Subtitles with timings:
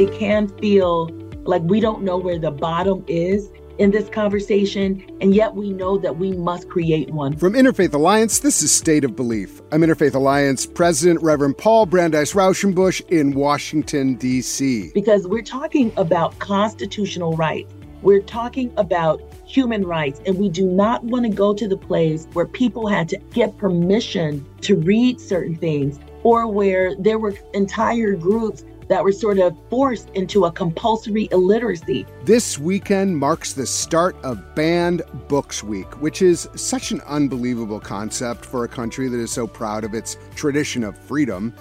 [0.00, 1.10] it can feel
[1.44, 5.98] like we don't know where the bottom is in this conversation, and yet we know
[5.98, 7.36] that we must create one.
[7.36, 9.60] From Interfaith Alliance, this is State of Belief.
[9.72, 14.90] I'm Interfaith Alliance President Reverend Paul Brandeis Raushenbush in Washington, D.C.
[14.94, 17.70] Because we're talking about constitutional rights.
[18.00, 22.26] We're talking about human rights, and we do not want to go to the place
[22.32, 28.14] where people had to get permission to read certain things or where there were entire
[28.14, 32.04] groups that were sort of forced into a compulsory illiteracy.
[32.24, 38.44] This weekend marks the start of Banned Books Week, which is such an unbelievable concept
[38.44, 41.54] for a country that is so proud of its tradition of freedom.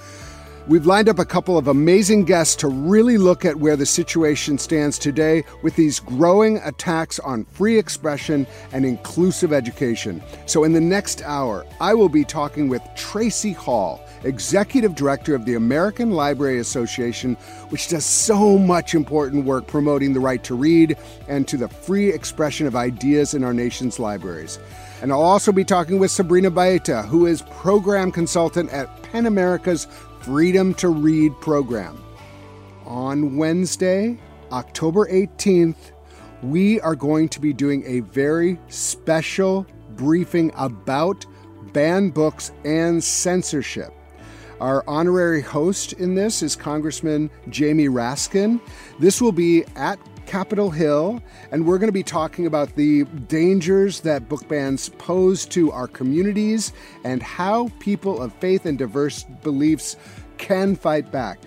[0.67, 4.57] We've lined up a couple of amazing guests to really look at where the situation
[4.57, 10.21] stands today with these growing attacks on free expression and inclusive education.
[10.45, 15.45] So, in the next hour, I will be talking with Tracie Hall, Executive Director of
[15.45, 17.35] the American Library Association,
[17.69, 20.97] which does so much important work promoting the right to read
[21.27, 24.59] and to the free expression of ideas in our nation's libraries.
[25.01, 29.87] And I'll also be talking with Sabrina Baêta, who is program consultant at PEN America's
[30.21, 32.03] Freedom to Read program.
[32.85, 34.19] On Wednesday,
[34.51, 35.91] October 18th,
[36.41, 41.25] we are going to be doing a very special briefing about
[41.71, 43.93] banned books and censorship.
[44.59, 48.59] Our honorary host in this is Congressman Jamie Raskin.
[48.99, 54.01] This will be at Capitol Hill, and we're going to be talking about the dangers
[54.01, 56.73] that book bans pose to our communities
[57.05, 59.95] and how people of faith and diverse beliefs
[60.37, 61.39] can fight back.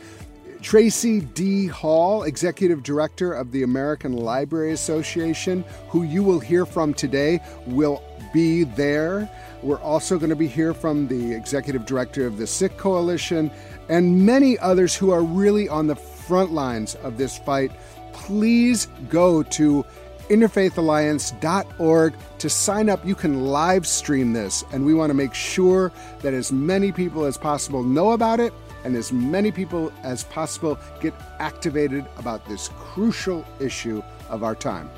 [0.62, 1.66] Tracie D.
[1.66, 8.02] Hall, Executive Director of the American Library Association, who you will hear from today, will
[8.32, 9.28] be there.
[9.62, 13.50] We're also going to be here from the Executive Director of the Sikh Coalition
[13.88, 17.70] and many others who are really on the front lines of this fight
[18.12, 19.84] please go to
[20.28, 23.04] interfaithalliance.org to sign up.
[23.04, 27.24] You can live stream this, and we want to make sure that as many people
[27.24, 28.52] as possible know about it
[28.84, 34.90] and as many people as possible get activated about this crucial issue of our time.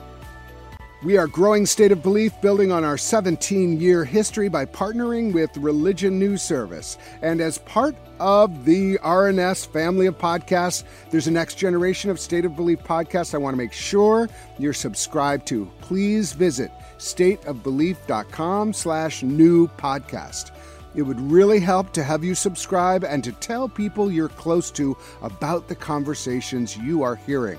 [1.05, 5.55] We are growing State of Belief, building on our 17 year history by partnering with
[5.59, 6.97] Religion News Service.
[7.21, 12.47] And as part of the RNS family of podcasts, there's a next generation of State
[12.47, 15.71] of Belief podcasts I want to make sure you're subscribed to.
[15.83, 20.53] Please visit stateofbelief.com slash new podcast.
[20.95, 24.97] It would really help to have you subscribe and to tell people you're close to
[25.21, 27.59] about the conversations you are hearing.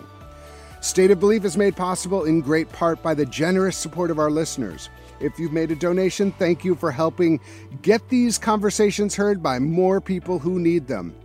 [0.85, 4.29] State of Belief is made possible in great part by the generous support of our
[4.29, 4.91] listeners.
[5.19, 7.39] If you've made a donation, thank you for helping
[7.81, 11.15] get these conversations heard by more people who need them.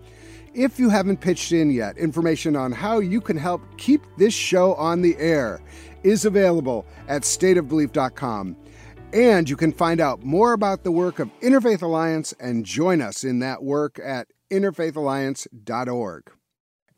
[0.54, 4.74] If you haven't pitched in yet, information on how you can help keep this show
[4.76, 5.60] on the air
[6.04, 8.56] is available at stateofbelief.com.
[9.12, 13.24] And you can find out more about the work of Interfaith Alliance and join us
[13.24, 16.32] in that work at interfaithalliance.org.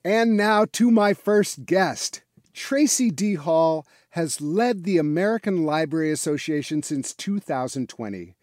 [0.04, 2.21] And now to my first guest.
[2.52, 3.34] Tracie D.
[3.34, 8.34] Hall has led the American Library Association since 2020.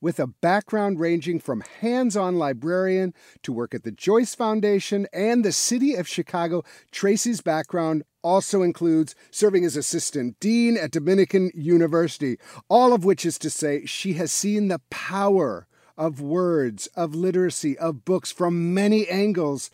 [0.00, 5.44] With a background ranging from hands on librarian to work at the Joyce Foundation and
[5.44, 6.62] the City of Chicago,
[6.92, 12.38] Tracie's background also includes serving as assistant dean at Dominican University,
[12.68, 15.66] all of which is to say she has seen the power
[15.96, 19.70] of words, of literacy, of books from many angles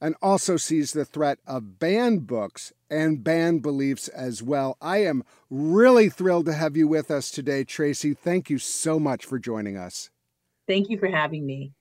[0.00, 4.76] and also sees the threat of banned books and banned beliefs as well.
[4.80, 8.14] I am really thrilled to have you with us today, Tracie.
[8.14, 10.10] Thank you so much for joining us.
[10.66, 11.72] Thank you for having me.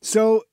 [0.00, 0.44] So,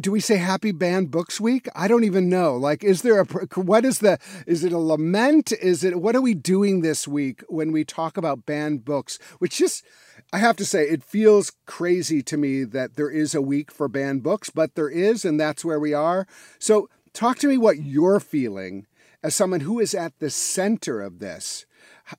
[0.00, 3.24] do we say happy banned books week i don't even know like is there a
[3.54, 7.42] what is the is it a lament is it what are we doing this week
[7.48, 9.84] when we talk about banned books which just
[10.32, 13.88] I have to say, it feels crazy to me that there is a week for
[13.88, 16.26] banned books, but there is, and that's where we are.
[16.60, 18.86] So, talk to me what you're feeling
[19.24, 21.66] as someone who is at the center of this.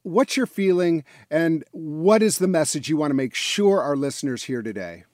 [0.04, 4.44] What's your feeling, and what is the message you want to make sure our listeners
[4.44, 5.06] hear today?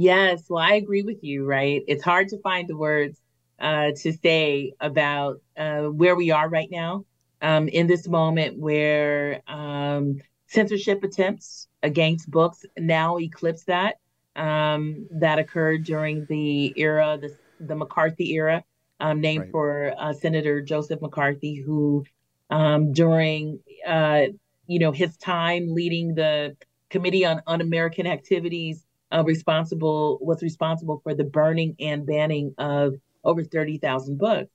[0.00, 1.82] Yes, well, I agree with you, right?
[1.88, 3.20] It's hard to find the words
[3.58, 7.04] uh, to say about uh, where we are right now
[7.42, 13.96] um, in this moment where um, censorship attempts against books now eclipse that
[14.36, 18.62] um, that occurred during the era, the, the McCarthy era,
[19.00, 19.50] um, named right.
[19.50, 22.04] for uh, Senator Joseph McCarthy, who
[22.50, 24.26] um, during uh,
[24.68, 26.56] you know his time leading the
[26.88, 32.94] Committee on Un-American Activities, uh, responsible was responsible for the burning and banning of
[33.24, 34.50] over thirty thousand books.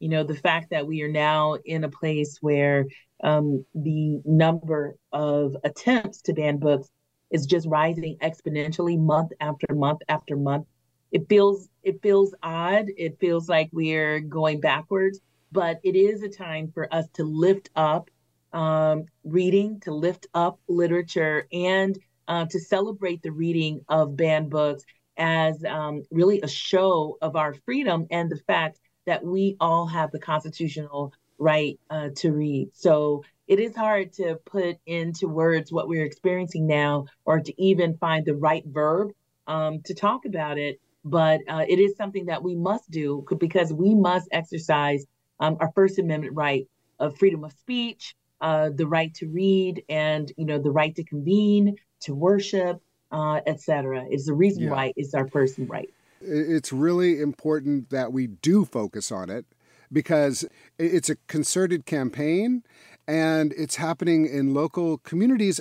[0.00, 2.86] You know, the fact that we are now in a place where
[3.22, 6.88] um, the number of attempts to ban books
[7.30, 10.66] is just rising exponentially month after month after month.
[11.10, 12.86] It feels it feels odd.
[12.96, 15.20] It feels like we're going backwards,
[15.52, 18.10] but it is a time for us to lift up
[18.52, 21.98] um, reading, to lift up literature, and
[22.28, 24.84] uh, to celebrate the reading of banned books
[25.16, 30.12] as um, really a show of our freedom and the fact that we all have
[30.12, 32.68] the constitutional right uh, to read.
[32.74, 37.96] So it is hard to put into words what we're experiencing now or to even
[37.96, 39.10] find the right verb
[39.46, 40.78] um, to talk about it.
[41.04, 45.06] But uh, it is something that we must do because we must exercise
[45.40, 50.30] um, our First Amendment right of freedom of speech, uh, the right to read, and
[50.36, 52.80] you know the right to convene, to worship,
[53.12, 54.04] uh, etc.
[54.10, 54.70] It's the reason yeah.
[54.70, 55.92] why it's our person right.
[56.20, 59.46] It's really important that we do focus on it
[59.92, 60.44] because
[60.78, 62.64] it's a concerted campaign
[63.06, 65.60] and it's happening in local communities,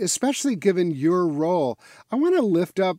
[0.00, 1.78] especially given your role.
[2.10, 2.96] I want to lift up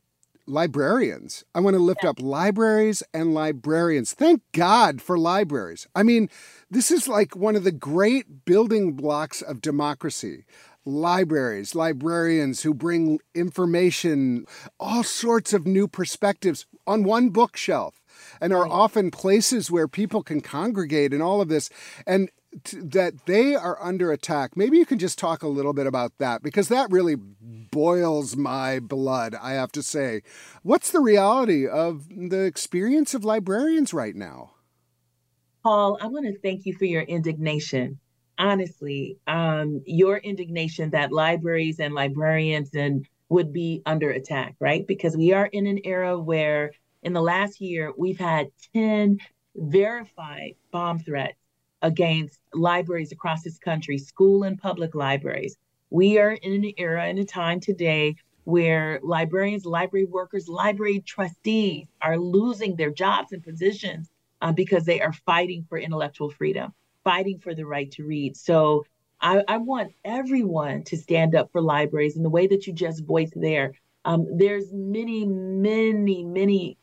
[0.47, 1.43] librarians.
[1.53, 4.13] I want to lift up libraries and librarians.
[4.13, 5.87] Thank God for libraries.
[5.95, 6.29] I mean,
[6.69, 10.45] this is like one of the great building blocks of democracy.
[10.83, 14.45] Libraries, librarians who bring information,
[14.79, 18.01] all sorts of new perspectives on one bookshelf
[18.39, 21.69] and are often places where people can congregate and all of this.
[22.07, 22.29] And
[22.73, 24.57] that they are under attack.
[24.57, 28.79] Maybe you can just talk a little bit about that because that really boils my
[28.79, 30.21] blood, I have to say.
[30.61, 34.51] What's the reality of the experience of librarians right now?
[35.63, 38.00] Paul, I want to thank you for your indignation.
[38.41, 44.87] Honestly, um, your indignation that libraries and librarians and would be under attack, right?
[44.87, 46.71] Because we are in an era where
[47.03, 49.19] in the last year we've had 10
[49.55, 51.37] verified bomb threats
[51.83, 55.55] against libraries across this country, school and public libraries.
[55.91, 58.15] We are in an era and a time today
[58.45, 64.09] where librarians, library workers, library trustees are losing their jobs and positions
[64.41, 66.73] uh, because they are fighting for intellectual freedom,
[67.03, 68.37] fighting for the right to read.
[68.37, 68.85] So
[69.19, 73.05] I, I, want everyone to stand up for libraries in the way that you just
[73.05, 73.73] voiced there.
[74.03, 76.77] Um, there's many, many, many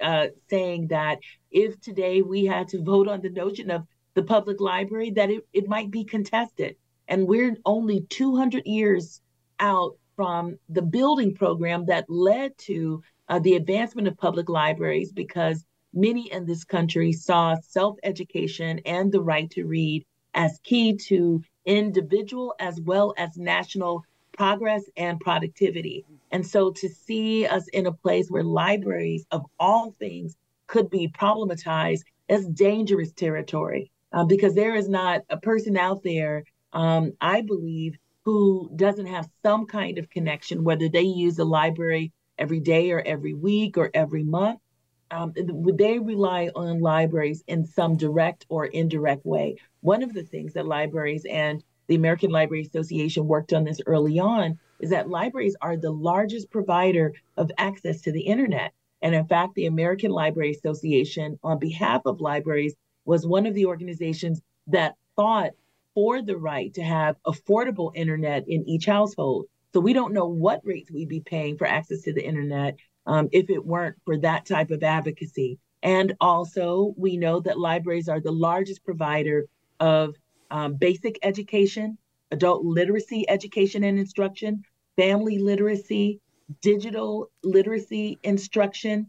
[0.00, 1.18] uh, saying that
[1.50, 5.46] if today we had to vote on the notion of the public library that it,
[5.52, 6.76] it might be contested.
[7.08, 9.22] And we're only 200 years
[9.60, 15.64] out from the building program that led to uh, the advancement of public libraries because
[15.92, 20.04] many in this country saw self education and the right to read
[20.34, 26.04] as key to individual as well as national progress and productivity.
[26.30, 30.36] And so to see us in a place where libraries of all things
[30.66, 36.44] could be problematized is dangerous territory uh, because there is not a person out there,
[36.72, 42.12] um, I believe, who doesn't have some kind of connection, whether they use the library
[42.38, 44.60] every day or every week or every month.
[45.10, 49.56] Um, they rely on libraries in some direct or indirect way.
[49.80, 54.18] One of the things that libraries and the American Library Association worked on this early
[54.18, 58.72] on is that libraries are the largest provider of access to the internet.
[59.00, 62.74] And in fact, the American Library Association, on behalf of libraries,
[63.04, 65.52] was one of the organizations that fought
[65.94, 69.46] for the right to have affordable internet in each household.
[69.72, 72.76] So we don't know what rates we'd be paying for access to the internet
[73.08, 75.58] um, if it weren't for that type of advocacy.
[75.82, 79.46] And also, we know that libraries are the largest provider
[79.80, 80.14] of
[80.50, 81.98] um, basic education,
[82.30, 84.62] adult literacy education and instruction,
[84.96, 86.20] family literacy,
[86.60, 89.08] digital literacy instruction,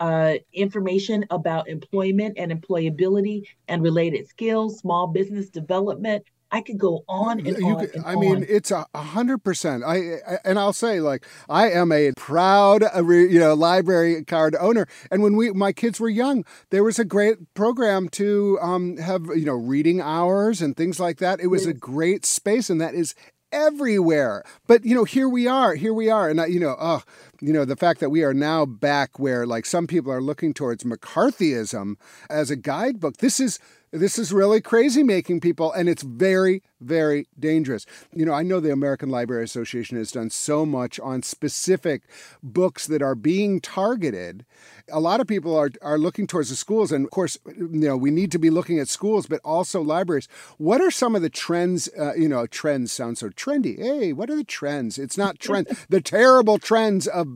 [0.00, 6.24] uh, information about employment and employability and related skills, small business development.
[6.50, 7.80] I could go on and you on.
[7.80, 8.20] Could, and I on.
[8.20, 9.82] mean, it's a hundred percent.
[9.84, 14.86] I and I'll say, like, I am a proud, uh, you know, library card owner.
[15.10, 19.26] And when we, my kids were young, there was a great program to um, have,
[19.34, 21.40] you know, reading hours and things like that.
[21.40, 23.14] It was a great space, and that is
[23.52, 24.44] everywhere.
[24.66, 27.02] But you know, here we are, here we are, and I, you know, oh,
[27.40, 30.54] you know, the fact that we are now back where like some people are looking
[30.54, 31.96] towards McCarthyism
[32.30, 33.18] as a guidebook.
[33.18, 33.58] This is
[33.98, 37.86] this is really crazy making people, and it's very, very dangerous.
[38.12, 42.02] You know, I know the American Library Association has done so much on specific
[42.42, 44.44] books that are being targeted
[44.90, 46.92] a lot of people are, are looking towards the schools.
[46.92, 50.28] And of course, you know, we need to be looking at schools, but also libraries.
[50.58, 51.88] What are some of the trends?
[51.98, 53.78] Uh, you know, trends sound so trendy.
[53.78, 54.98] Hey, what are the trends?
[54.98, 55.86] It's not trends.
[55.88, 57.26] the terrible trends of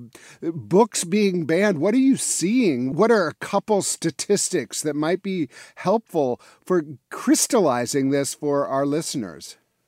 [0.40, 1.78] books being banned.
[1.78, 2.94] What are you seeing?
[2.94, 9.29] What are a couple statistics that might be helpful for crystallizing this for our listeners.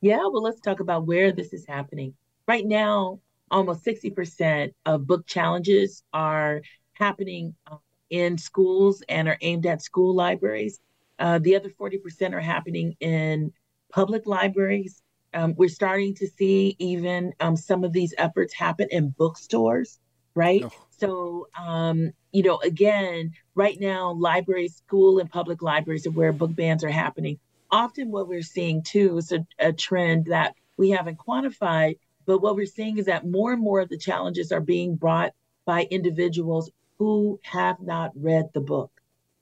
[0.01, 2.15] Yeah, well, let's talk about where this is happening.
[2.49, 3.21] Right now,
[3.51, 6.63] almost 60% of book challenges are
[6.95, 7.77] happening uh,
[8.11, 10.81] in schools and are aimed at school libraries.
[11.19, 13.53] Uh, the other 40% are happening in
[13.93, 15.03] public libraries.
[15.35, 19.99] Um, we're starting to see even um, some of these efforts happen in bookstores,
[20.35, 20.65] right?
[20.65, 20.73] Oh.
[20.91, 26.55] So, um, you know, again, right now, libraries, school and public libraries are where book
[26.55, 27.39] bans are happening.
[27.73, 32.55] Often, what we're seeing too is a, a trend that we haven't quantified, but what
[32.55, 35.33] we're seeing is that more and more of the challenges are being brought
[35.64, 38.91] by individuals who have not read the book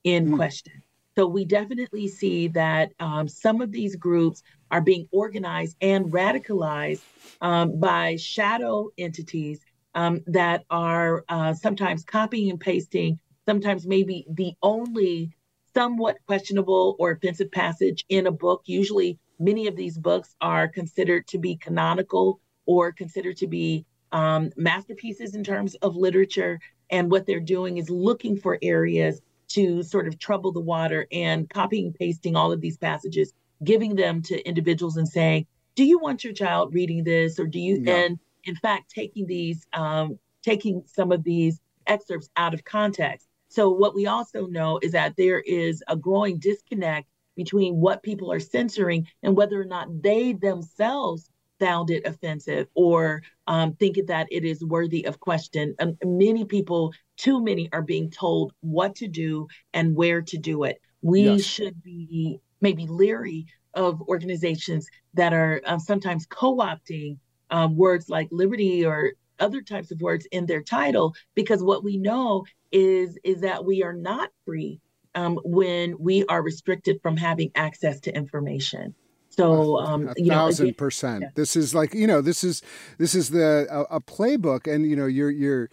[0.04, 0.36] in mm.
[0.36, 0.82] question.
[1.16, 7.02] So we definitely see that um, some of these groups are being organized and radicalized
[7.40, 9.60] um, by shadow entities
[9.94, 15.32] um, that are uh, sometimes copying and pasting, sometimes maybe the only
[15.74, 18.62] somewhat questionable or offensive passage in a book.
[18.66, 24.50] Usually, many of these books are considered to be canonical or considered to be um,
[24.56, 26.60] masterpieces in terms of literature.
[26.90, 31.48] And what they're doing is looking for areas to sort of trouble the water and
[31.50, 33.32] copying and pasting all of these passages,
[33.64, 37.38] giving them to individuals and saying, Do you want your child reading this?
[37.38, 42.54] Or do you, and in fact, taking these, um, taking some of these excerpts out
[42.54, 43.26] of context.
[43.50, 48.32] So, what we also know is that there is a growing disconnect between what people
[48.32, 54.26] are censoring and whether or not they themselves found it offensive or um, think that
[54.30, 55.74] it is worthy of question.
[55.80, 60.64] Um, many people, too many, are being told what to do and where to do
[60.64, 60.80] it.
[61.02, 61.42] We yes.
[61.42, 67.18] should be maybe leery of organizations that are uh, sometimes co opting
[67.50, 71.96] um, words like liberty or other types of words in their title because what we
[71.96, 74.80] know is is that we are not free
[75.14, 78.94] um, when we are restricted from having access to information
[79.30, 81.22] so um, a thousand know, percent.
[81.22, 81.28] Yeah.
[81.34, 82.62] This is like you know this is
[82.98, 85.70] this is the a, a playbook, and you know you're you're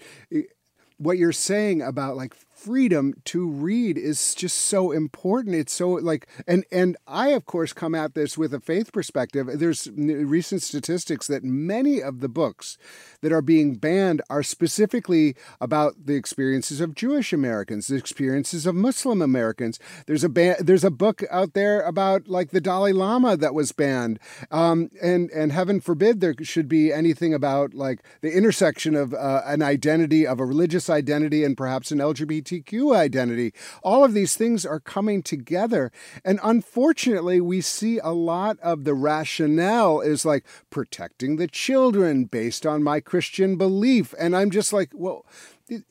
[0.97, 2.35] what you're saying about like
[2.67, 5.55] freedom to read is just so important.
[5.55, 9.47] It's so like, and and I of course come at this with a faith perspective.
[9.53, 12.77] There's recent statistics that many of the books
[13.21, 18.75] that are being banned are specifically about the experiences of Jewish Americans, the experiences of
[18.75, 19.79] Muslim Americans.
[20.05, 23.71] There's a ban- there's a book out there about like the Dalai Lama that was
[23.71, 24.19] banned,
[24.51, 29.43] um, and and heaven forbid there should be anything about like the intersection of uh,
[29.45, 33.53] an identity of a religious identity and perhaps an LGBT LGBTQ identity.
[33.83, 35.91] All of these things are coming together.
[36.23, 42.65] And unfortunately, we see a lot of the rationale is like protecting the children based
[42.65, 44.13] on my Christian belief.
[44.19, 45.25] And I'm just like, well,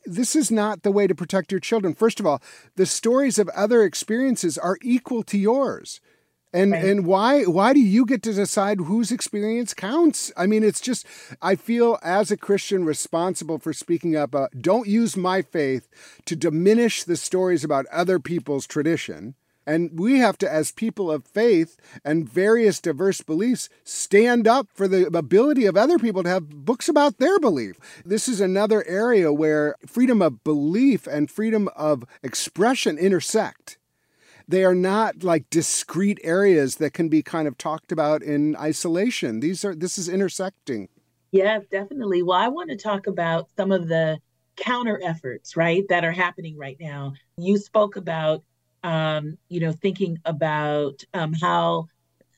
[0.05, 1.93] this is not the way to protect your children.
[1.93, 2.41] First of all,
[2.75, 6.01] the stories of other experiences are equal to yours.
[6.53, 6.85] And right.
[6.85, 10.31] and why why do you get to decide whose experience counts?
[10.37, 11.05] I mean, it's just
[11.41, 14.33] I feel as a Christian responsible for speaking up.
[14.33, 15.89] Uh, don't use my faith
[16.25, 19.35] to diminish the stories about other people's tradition.
[19.67, 21.75] And we have to, as people of faith
[22.05, 26.87] and various diverse beliefs, stand up for the ability of other people to have books
[26.87, 27.75] about their belief.
[28.05, 33.77] This is another area where freedom of belief and freedom of expression intersect
[34.47, 39.39] they are not like discrete areas that can be kind of talked about in isolation.
[39.39, 40.89] These are this is intersecting.
[41.31, 42.23] Yeah, definitely.
[42.23, 44.19] Well, I want to talk about some of the
[44.55, 47.13] counter efforts, right, that are happening right now.
[47.37, 48.43] You spoke about,
[48.83, 51.87] um, you know, thinking about um, how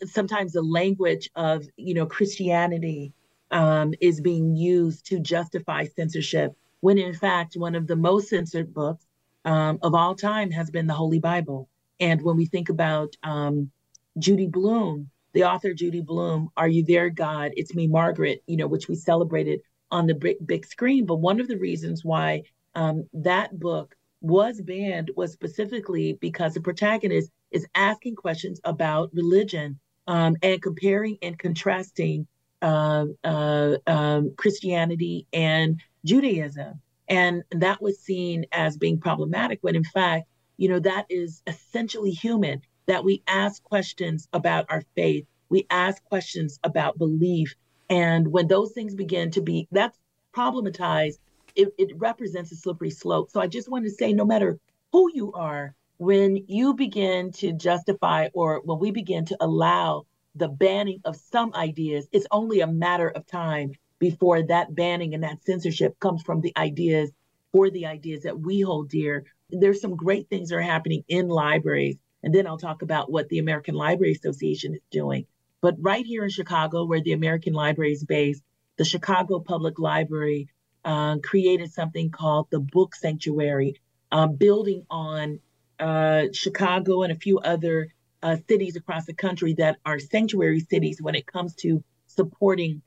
[0.05, 3.13] sometimes the language of, you know, Christianity
[3.51, 8.73] um, is being used to justify censorship, when in fact, one of the most censored
[8.73, 9.05] books
[9.45, 11.69] um, of all time has been the Holy Bible.
[11.99, 13.71] And when we think about um,
[14.17, 17.51] Judy Blume, the author Judy Blume, Are You There, God?
[17.55, 21.05] It's Me, Margaret, you know, which we celebrated on the big, big screen.
[21.05, 22.43] But one of the reasons why
[22.75, 29.79] um, that book was banned was specifically because the protagonist is asking questions about religion
[30.07, 32.27] um, and comparing and contrasting
[32.61, 36.81] uh, uh, um, Christianity and Judaism.
[37.07, 40.28] And that was seen as being problematic when, in fact,
[40.59, 46.03] you know, that is essentially human, that we ask questions about our faith, we ask
[46.03, 47.55] questions about belief.
[47.89, 49.97] And when those things begin to be, that's
[50.35, 51.17] problematized,
[51.55, 53.31] it, it represents a slippery slope.
[53.31, 54.59] So I just want to say no matter
[54.91, 60.49] who you are, when you begin to justify or when we begin to allow the
[60.49, 65.45] banning of some ideas, it's only a matter of time before that banning and that
[65.45, 67.11] censorship comes from the ideas
[67.53, 71.27] or the ideas that we hold dear, there's some great things that are happening in
[71.27, 75.25] libraries and then I'll talk about what the American Library Association is doing.
[75.61, 78.43] But right here in Chicago, where the American Library is based,
[78.77, 80.49] the Chicago Public Library
[80.85, 83.75] uh, created something called the Book Sanctuary,
[84.11, 85.39] uh, building on
[85.79, 87.87] uh, Chicago and a few other
[88.21, 92.81] uh, cities across the country that are sanctuary cities when it comes to supporting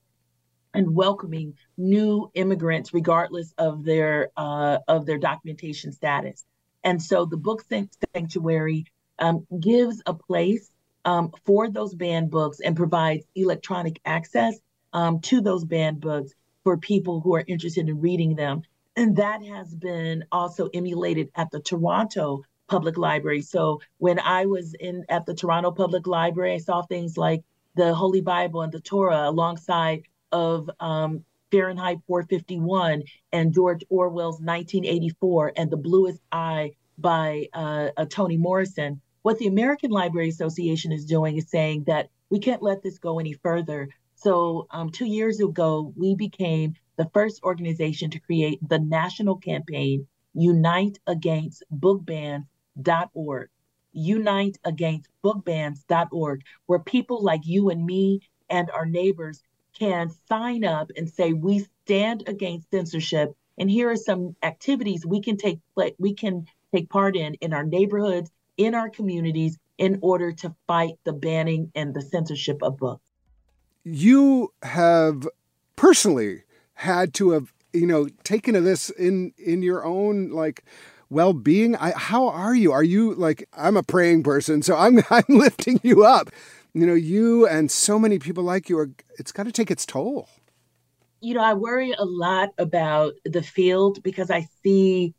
[0.74, 6.44] and welcoming new immigrants, regardless of their uh, of their documentation status.
[6.84, 7.64] And so, the Book
[8.14, 8.86] Sanctuary
[9.18, 10.70] um, gives a place
[11.04, 14.58] um, for those banned books and provides electronic access
[14.92, 16.32] um, to those banned books
[16.64, 18.62] for people who are interested in reading them.
[18.96, 23.42] And that has been also emulated at the Toronto Public Library.
[23.42, 27.42] So when I was in at the Toronto Public Library, I saw things like
[27.74, 35.52] the Holy Bible and the Torah alongside of um, Fahrenheit 451 and George Orwell's 1984
[35.56, 39.00] and The Bluest Eye by uh, uh, Toni Morrison.
[39.20, 43.18] What the American Library Association is doing is saying that we can't let this go
[43.18, 43.88] any further.
[44.14, 50.06] So, um, two years ago, we became the first organization to create the national campaign,
[50.34, 53.50] Unite Against Book Bans.org.
[53.92, 59.42] Unite Against Book Bans.org, where people like you and me and our neighbors
[59.78, 63.34] can sign up and say, We stand against censorship.
[63.58, 65.60] And here are some activities we can take
[65.98, 70.94] we can take part in in our neighborhoods, in our communities, in order to fight
[71.04, 73.02] the banning and the censorship of books.
[73.84, 75.28] You have
[75.76, 80.64] personally had to have, you know, taken to this in in your own like
[81.10, 81.76] well-being.
[81.76, 82.72] I, how are you?
[82.72, 86.30] Are you like I'm a praying person, so I'm I'm lifting you up.
[86.74, 88.90] You know, you and so many people like you are.
[89.18, 90.28] It's got to take its toll.
[91.20, 95.14] You know, I worry a lot about the field because I see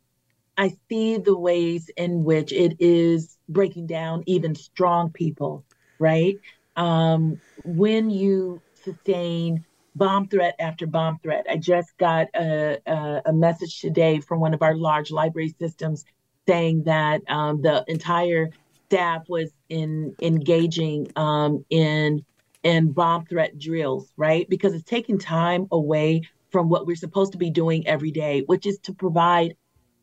[0.56, 5.64] I see the ways in which it is breaking down even strong people,
[5.98, 6.36] right?
[6.76, 9.64] Um, when you sustain
[9.94, 14.54] bomb threat after bomb threat, I just got a, a, a, message today from one
[14.54, 16.04] of our large library systems
[16.46, 18.50] saying that um, the entire
[18.86, 22.24] staff was in engaging um, in
[22.62, 24.48] in bomb threat drills, right?
[24.48, 28.66] Because it's taking time away from what we're supposed to be doing every day, which
[28.66, 29.54] is to provide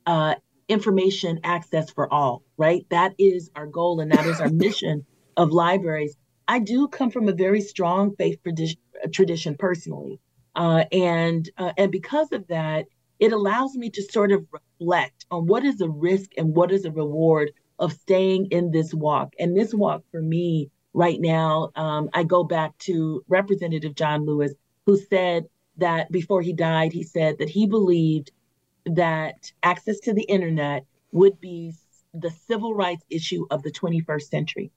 [0.05, 0.35] uh,
[0.67, 2.85] information access for all, right?
[2.89, 5.05] That is our goal and that is our mission
[5.37, 6.15] of libraries.
[6.47, 8.39] I do come from a very strong faith
[9.11, 10.19] tradition personally.
[10.55, 12.85] Uh, and uh, and because of that,
[13.19, 16.83] it allows me to sort of reflect on what is the risk and what is
[16.83, 19.33] the reward of staying in this walk.
[19.39, 24.53] And this walk for me right now, um, I go back to Representative John Lewis,
[24.85, 25.45] who said
[25.77, 28.31] that before he died, he said that he believed
[28.85, 31.73] that access to the internet would be
[32.13, 34.71] the civil rights issue of the 21st century.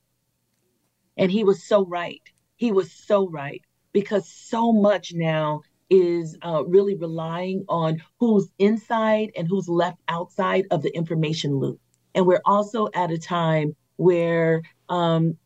[1.16, 2.22] And he was so right.
[2.56, 3.62] He was so right
[3.92, 10.64] because so much now is uh, really relying on who's inside and who's left outside
[10.70, 11.80] of the information loop.
[12.14, 15.36] And we're also at a time where um,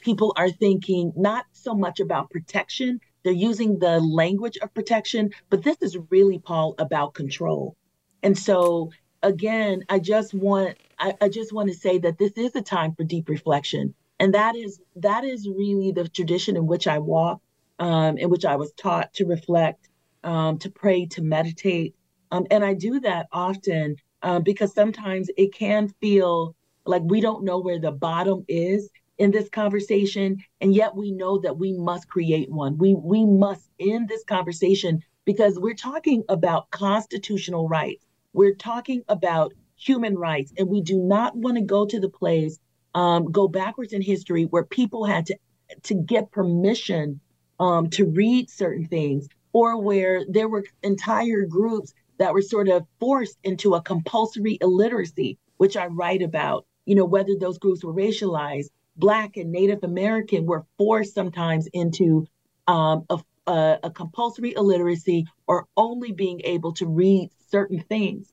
[0.00, 5.62] people are thinking not so much about protection, they're using the language of protection, but
[5.62, 7.74] this is really, Paul, about control.
[8.22, 8.90] And so
[9.22, 12.94] again, I just want I, I just want to say that this is a time
[12.94, 13.94] for deep reflection.
[14.20, 17.40] And that is that is really the tradition in which I walk,
[17.78, 19.88] um, in which I was taught to reflect,
[20.22, 21.94] um, to pray, to meditate.
[22.30, 26.56] Um, and I do that often uh, because sometimes it can feel
[26.86, 31.38] like we don't know where the bottom is in this conversation and yet we know
[31.38, 32.76] that we must create one.
[32.78, 38.04] We we must end this conversation because we're talking about constitutional rights.
[38.32, 42.58] We're talking about human rights, and we do not want to go to the place,
[42.94, 45.36] um, go backwards in history where people had to
[45.84, 47.20] to get permission
[47.60, 52.86] um, to read certain things, or where there were entire groups that were sort of
[53.00, 56.66] forced into a compulsory illiteracy, which I write about.
[56.84, 62.26] You know, whether those groups were racialized, Black and Native American were forced sometimes into
[62.66, 68.32] um, a, a, a compulsory illiteracy or only being able to read certain things.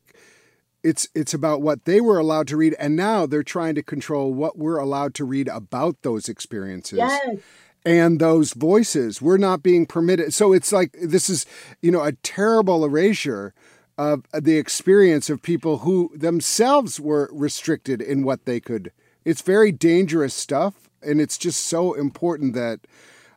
[0.84, 4.34] It's it's about what they were allowed to read, and now they're trying to control
[4.34, 6.98] what we're allowed to read about those experiences.
[6.98, 7.38] Yes
[7.86, 11.46] and those voices we're not being permitted so it's like this is
[11.82, 13.54] you know a terrible erasure
[13.98, 18.91] of the experience of people who themselves were restricted in what they could
[19.26, 22.82] it's very dangerous stuff and it's just so important that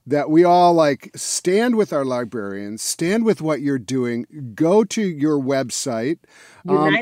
[0.06, 5.02] that we all like stand with our librarians, stand with what you're doing, go to
[5.02, 6.18] your website.
[6.68, 6.94] Um,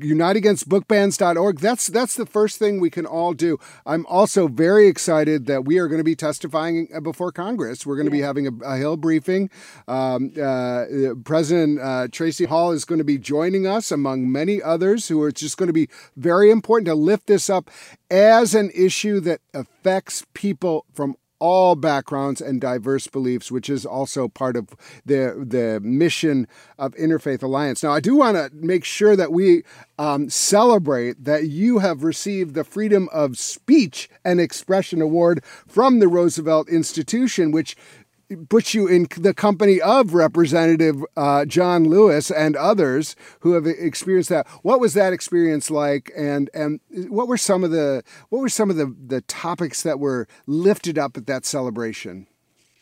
[0.00, 1.60] uniteagainstbookbans.org.
[1.60, 3.58] That's that's the first thing we can all do.
[3.84, 7.86] I'm also very excited that we are going to be testifying uh, before Congress.
[7.86, 9.50] We're going to be having a, a Hill briefing.
[9.88, 10.84] Um, uh,
[11.24, 15.32] President uh, Tracie Hall is going to be joining us, among many others, who are
[15.32, 17.70] just going to be very important to lift this up
[18.10, 24.28] as an issue that affects people from all backgrounds and diverse beliefs, which is also
[24.28, 24.68] part of
[25.04, 26.46] the the mission
[26.78, 27.82] of Interfaith Alliance.
[27.82, 29.62] Now, I do want to make sure that we
[29.98, 36.08] um, celebrate that you have received the Freedom of Speech and Expression Award from the
[36.08, 37.76] Roosevelt Institution, which
[38.48, 44.28] puts you in the company of Representative uh, John Lewis and others who have experienced
[44.30, 44.46] that.
[44.62, 48.70] What was that experience like, and and what were some of the what were some
[48.70, 52.26] of the the topics that were lifted up at that celebration?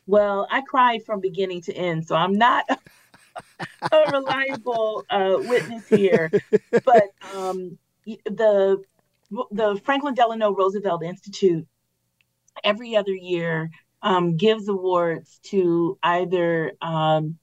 [0.06, 2.64] Well, I cried from beginning to end, so I'm not
[3.92, 6.30] a reliable uh, witness here.
[6.70, 8.82] But um, the
[9.50, 11.66] the Franklin Delano Roosevelt Institute
[12.62, 13.70] every other year
[14.04, 17.38] um, gives awards to either um,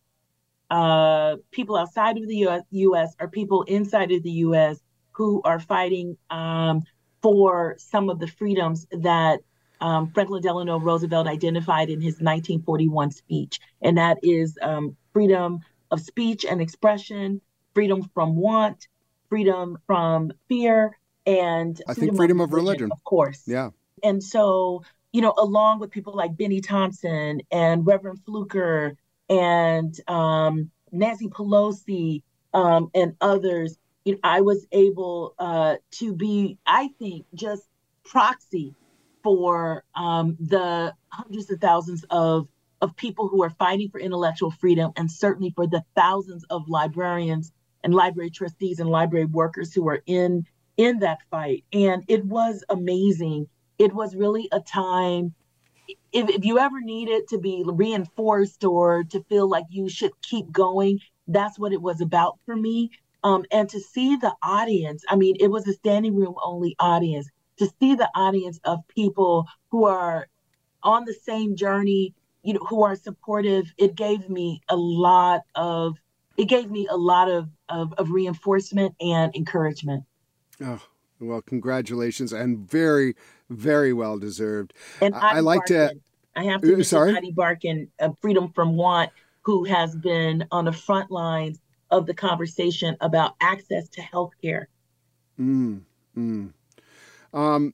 [0.69, 4.79] uh, people outside of the US, US, or people inside of the US
[5.11, 6.83] who are fighting um,
[7.21, 9.41] for some of the freedoms that
[9.81, 13.59] um, Franklin Delano Roosevelt identified in his 1941 speech.
[13.81, 17.41] And that is um, freedom of speech and expression,
[17.73, 18.87] freedom from want,
[19.29, 23.41] freedom from fear, and I think freedom of religion, of religion, of course.
[23.47, 23.71] Yeah.
[24.03, 28.95] And so you know, along with people like Bennie Thompson and Reverend Fluker
[29.29, 36.57] and um, Nancy Pelosi um, and others, you know, I was able uh, to be,
[36.65, 37.63] I think, just
[38.03, 38.73] proxy
[39.23, 42.47] for um, the hundreds of thousands of
[42.81, 47.51] of people who are fighting for intellectual freedom, and certainly for the thousands of librarians
[47.83, 50.45] and library trustees and library workers who are in
[50.77, 51.63] in that fight.
[51.71, 53.47] And it was amazing
[53.81, 55.33] it was really a time
[56.13, 60.51] if, if you ever needed to be reinforced or to feel like you should keep
[60.51, 62.89] going that's what it was about for me.
[63.23, 67.27] Um, and to see the audience i mean it was a standing room only audience.
[67.57, 70.27] To see the audience of people who are
[70.83, 72.13] on the same journey
[72.43, 75.97] you know who are supportive it gave me a lot of
[76.37, 80.03] it gave me a lot of of, of reinforcement and encouragement.
[80.61, 80.81] Oh
[81.21, 83.15] well congratulations and very
[83.51, 84.73] very well deserved.
[85.01, 85.89] And I, I like Barkan.
[85.89, 86.01] to.
[86.35, 87.17] I have to uh, mention sorry?
[87.17, 91.59] Ady Barkan, uh, Freedom from Want, who has been on the front lines
[91.91, 94.69] of the conversation about access to health care.
[95.39, 95.81] Mm,
[96.17, 96.53] mm.
[97.33, 97.73] Um,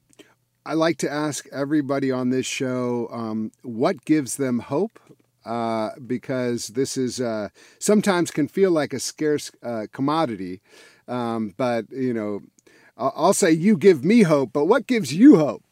[0.65, 4.99] I like to ask everybody on this show um, what gives them hope.
[5.45, 7.47] Uh, because this is uh,
[7.79, 10.59] sometimes can feel like a scarce uh, commodity,
[11.07, 12.41] um, but you know,
[12.97, 14.51] I'll say you give me hope.
[14.53, 15.63] But what gives you hope?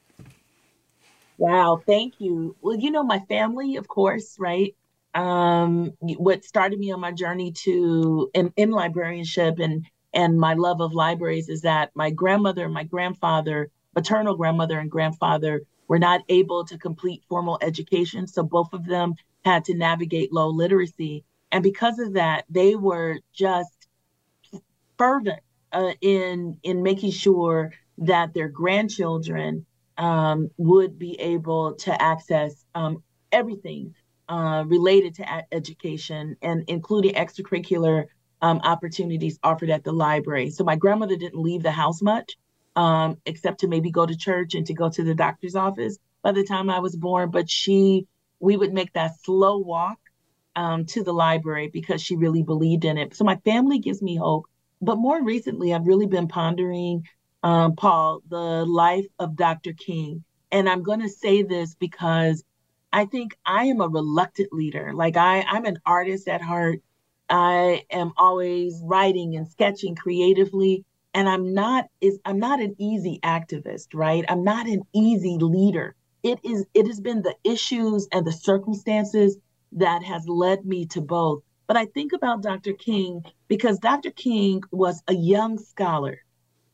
[1.38, 2.56] Wow, thank you.
[2.62, 4.76] Well, you know, my family, of course, right?
[5.14, 10.80] Um, what started me on my journey to in, in librarianship and and my love
[10.80, 16.22] of libraries is that my grandmother and my grandfather, maternal grandmother and grandfather, were not
[16.30, 18.26] able to complete formal education.
[18.26, 21.26] So both of them had to navigate low literacy.
[21.52, 23.88] And because of that, they were just
[24.98, 25.42] fervent
[25.76, 29.66] uh, in in making sure that their grandchildren
[29.98, 33.94] um, would be able to access um, everything
[34.30, 38.06] uh, related to education and including extracurricular
[38.42, 40.50] um, opportunities offered at the library.
[40.50, 42.36] So my grandmother didn't leave the house much,
[42.76, 46.32] um, except to maybe go to church and to go to the doctor's office by
[46.32, 47.32] the time I was born.
[47.32, 48.08] But she,
[48.40, 49.98] we would make that slow walk
[50.56, 53.16] um, to the library because she really believed in it.
[53.16, 54.46] So my family gives me hope.
[54.86, 57.04] But more recently, I've really been pondering
[57.44, 59.74] um, Paul, the life of Dr.
[59.74, 60.24] King.
[60.52, 62.44] And I'm going to say this because
[62.94, 64.94] I think I am a reluctant leader.
[64.94, 66.80] Like I, I'm an artist at heart.
[67.30, 70.86] I am always writing and sketching creatively.
[71.14, 74.26] And I'm not is I'm not an easy activist, right?
[74.30, 75.96] I'm not an easy leader.
[76.24, 79.38] It is it has been the issues and the circumstances
[79.74, 81.44] that has led me to both.
[81.68, 82.74] But I think about Dr.
[82.74, 84.12] King because Dr.
[84.12, 86.20] King was a young scholar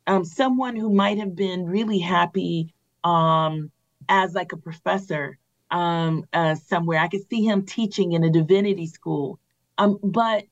[0.07, 2.73] um, someone who might have been really happy
[3.03, 3.71] um,
[4.09, 5.37] as like a professor
[5.69, 6.99] um, uh, somewhere.
[6.99, 9.39] I could see him teaching in a divinity school.
[9.77, 10.45] Um, but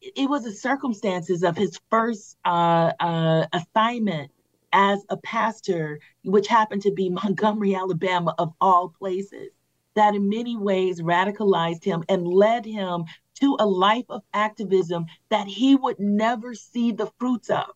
[0.00, 4.30] it was the circumstances of his first uh, uh, assignment
[4.72, 9.50] as a pastor, which happened to be Montgomery, Alabama, of all places,
[9.94, 13.04] that in many ways radicalized him and led him
[13.42, 17.66] to a life of activism that he would never see the fruits of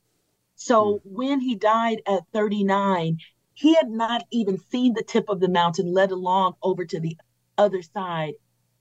[0.55, 1.15] So mm-hmm.
[1.17, 3.19] when he died at 39,
[3.53, 7.17] he had not even seen the tip of the mountain, let alone over to the
[7.59, 8.35] other side.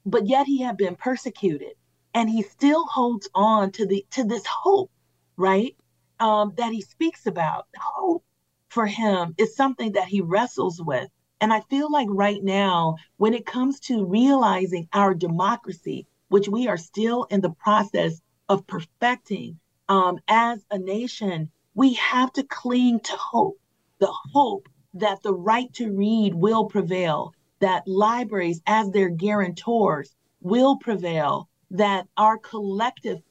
[0.05, 1.73] But yet he had been persecuted,
[2.13, 4.91] and he still holds on to the to this hope,
[5.37, 5.75] right?
[6.19, 7.65] Um, that he speaks about.
[7.75, 8.23] Hope
[8.69, 11.09] for him is something that he wrestles with.
[11.41, 16.67] And I feel like right now, when it comes to realizing our democracy, which we
[16.67, 18.19] are still in the process
[18.49, 23.57] of perfecting um, as a nation, we have to cling to hope
[23.99, 30.75] the hope that the right to read will prevail, that libraries, as their guarantors, will
[30.75, 33.21] prevail, that our collective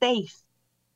[0.00, 0.42] faith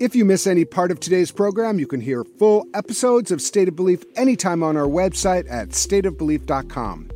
[0.00, 3.68] If you miss any part of today's program, you can hear full episodes of State
[3.68, 7.09] of Belief anytime on our website at stateofbelief.com.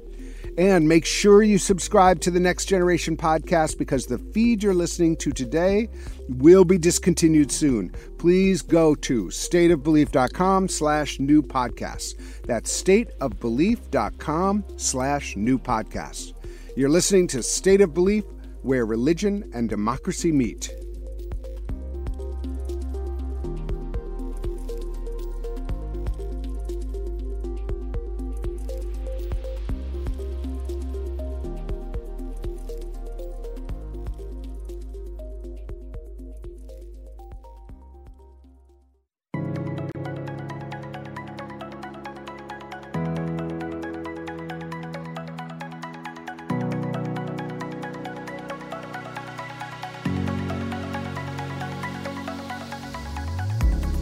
[0.57, 5.17] And make sure you subscribe to the Next Generation podcast because the feed you're listening
[5.17, 5.89] to today
[6.29, 7.93] will be discontinued soon.
[8.19, 12.15] Please go to stateofbelief.com slash new podcasts.
[12.47, 16.33] That's stateofbelief.com slash new podcasts.
[16.77, 18.25] You're listening to State of Belief,
[18.63, 20.71] where religion and democracy meet.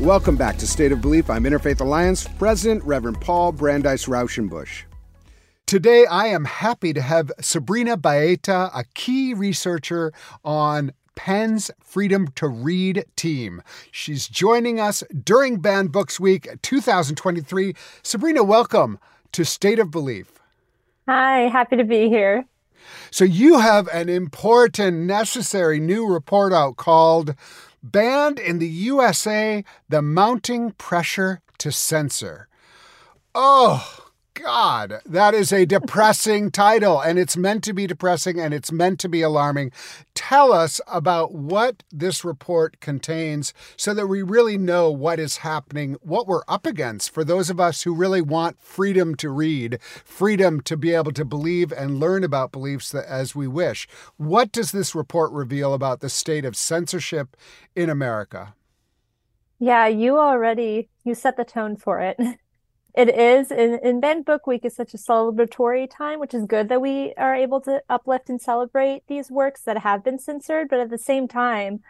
[0.03, 1.31] Welcome back to State of Belief.
[1.31, 4.83] I'm Interfaith Alliance President Reverend Paul Brandeis Raushenbush.
[5.65, 10.13] Today, I am happy to have Sabrina Baêta, a key researcher
[10.45, 13.63] on PEN's Freedom to Read team.
[13.93, 17.73] She's joining us during Banned Books Week 2023.
[18.03, 18.99] Sabrina, welcome
[19.31, 20.41] to State of Belief.
[21.07, 22.45] Hi, happy to be here.
[23.13, 27.37] So, you have an important, necessary new report out called
[27.83, 32.49] Banned in the USA, the mounting pressure to censor.
[33.35, 34.02] Oh,
[34.35, 38.99] God, that is a depressing title, and it's meant to be depressing and it's meant
[39.01, 39.73] to be alarming.
[40.15, 45.97] Tell us about what this report contains so that we really know what is happening,
[46.01, 50.61] what we're up against for those of us who really want freedom to read, freedom
[50.63, 53.87] to be able to believe and learn about beliefs as we wish.
[54.17, 57.37] What does this report reveal about the state of censorship
[57.77, 58.55] in America?
[59.59, 62.19] Yeah, you already you set the tone for it.
[62.95, 66.69] It is, and, and Banned Book Week is such a celebratory time, which is good
[66.69, 70.69] that we are able to uplift and celebrate these works that have been censored.
[70.69, 71.81] But at the same time,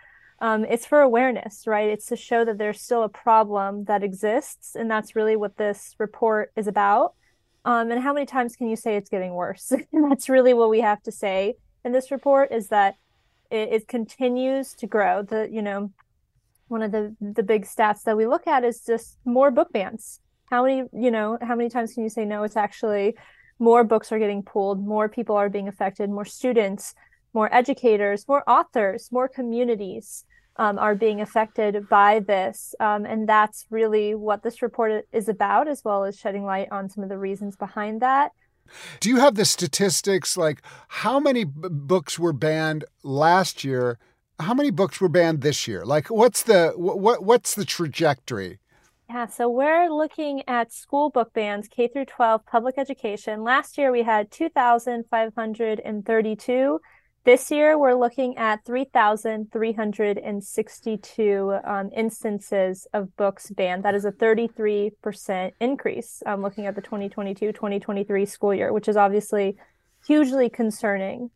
[0.41, 1.89] um, it's for awareness, right?
[1.89, 5.97] It's to show that there's still a problem that exists, and that's really what this
[5.99, 7.15] report is about.
[7.65, 9.73] Um, and how many times can you say it's getting worse?
[9.93, 12.95] and that's really what we have to say in this report is that
[13.51, 15.23] it, it continues to grow.
[15.23, 15.93] The you know
[16.69, 20.21] one of the the big stats that we look at is just more book bans.
[20.53, 22.43] How many, you know, how many times can you say no?
[22.43, 23.17] It's actually
[23.59, 26.95] more books are getting pulled, more people are being affected, more students,
[27.33, 32.75] more educators, more authors, more communities um, are being affected by this.
[32.81, 36.91] Um, and that's really what this report is about, as well as shedding light on
[36.91, 38.33] some of the reasons behind that.
[39.01, 43.99] Do you have the statistics like how many b- books were banned last year?
[44.39, 45.87] How many books were banned this year?
[45.87, 48.59] Like what's the what what's the trajectory?
[49.13, 53.45] Yeah, so we're looking at school book bans, K through 12 public education.
[53.45, 56.81] Last year we had 2,532
[57.25, 63.85] this year, we're looking at 3,362 um, instances of books banned.
[63.85, 68.97] That is a 33% increase um, looking at the 2022 2023 school year, which is
[68.97, 69.57] obviously
[70.05, 71.31] hugely concerning.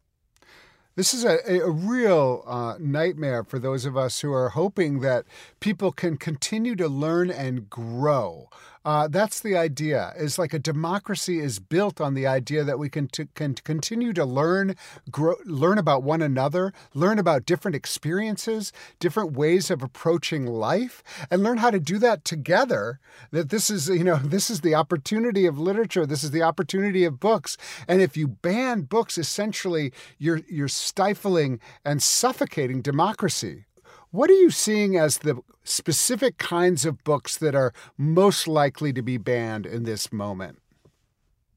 [0.97, 5.27] This is a, a real uh, nightmare for those of us who are hoping that
[5.61, 8.49] people can continue to learn and grow.
[8.87, 10.12] Uh, that's the idea.
[10.16, 14.12] Is like a democracy is built on the idea that we can t- can continue
[14.12, 14.77] to learn,
[15.11, 21.42] grow, learn about one another, learn about different experiences, different ways of approaching life, and
[21.42, 23.01] learn how to do that together.
[23.33, 26.07] That this is you know this is the opportunity of literature.
[26.07, 27.57] This is the opportunity of books.
[27.88, 33.64] And if you ban books, essentially you're you're stifling and suffocating democracy.
[34.11, 39.03] What are you seeing as the specific kinds of books that are most likely to
[39.03, 40.61] be banned in this moment?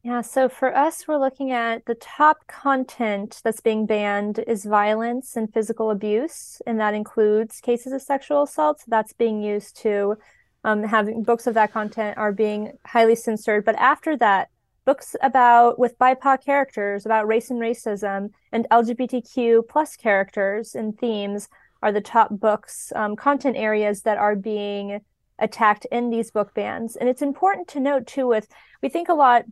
[0.01, 5.35] Yeah, so for us, we're looking at the top content that's being banned is violence
[5.35, 8.79] and physical abuse, and that includes cases of sexual assault.
[8.79, 10.17] So that's being used to
[10.63, 13.65] um, having books of that content are being highly censored.
[13.65, 14.49] But after that,
[14.85, 21.49] books about with BIPOC characters about race and racism and LGBTQ plus characters and themes
[21.81, 25.01] are the top books, um, content areas that are being
[25.39, 26.95] attacked in these book bans.
[26.95, 28.47] And it's important to note too, with
[28.81, 29.45] we think a lot.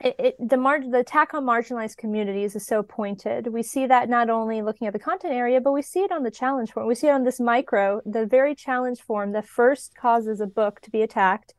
[0.00, 3.46] It, it, the mar- the attack on marginalized communities is so pointed.
[3.46, 6.24] We see that not only looking at the content area, but we see it on
[6.24, 6.88] the challenge form.
[6.88, 10.80] We see it on this micro, the very challenge form that first causes a book
[10.80, 11.54] to be attacked,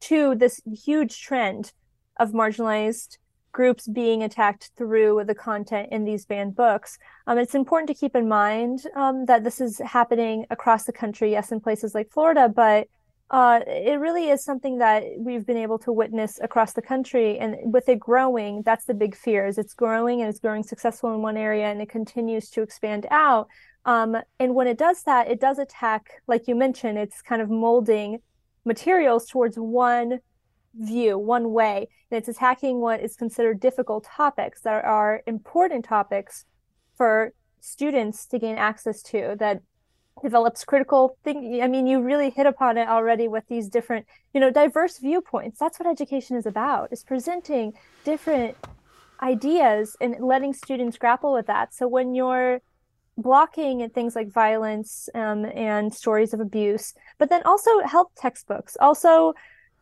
[0.00, 1.72] to this huge trend
[2.16, 3.18] of marginalized
[3.54, 6.98] groups being attacked through the content in these banned books.
[7.26, 11.30] Um, it's important to keep in mind um, that this is happening across the country,
[11.30, 12.88] yes, in places like Florida, but
[13.30, 17.38] uh, it really is something that we've been able to witness across the country.
[17.38, 21.14] And with it growing, that's the big fear is it's growing and it's growing successful
[21.14, 23.48] in one area and it continues to expand out.
[23.86, 27.48] Um, and when it does that, it does attack, like you mentioned, it's kind of
[27.48, 28.18] molding
[28.64, 30.20] materials towards one
[30.78, 36.44] view, one way, and it's attacking what is considered difficult topics that are important topics
[36.96, 39.62] for students to gain access to that
[40.22, 41.62] develops critical thinking.
[41.62, 45.58] I mean, you really hit upon it already with these different, you know, diverse viewpoints.
[45.58, 47.72] That's what education is about, is presenting
[48.04, 48.56] different
[49.22, 51.74] ideas and letting students grapple with that.
[51.74, 52.60] So when you're
[53.16, 58.76] blocking and things like violence um, and stories of abuse, but then also health textbooks,
[58.80, 59.34] also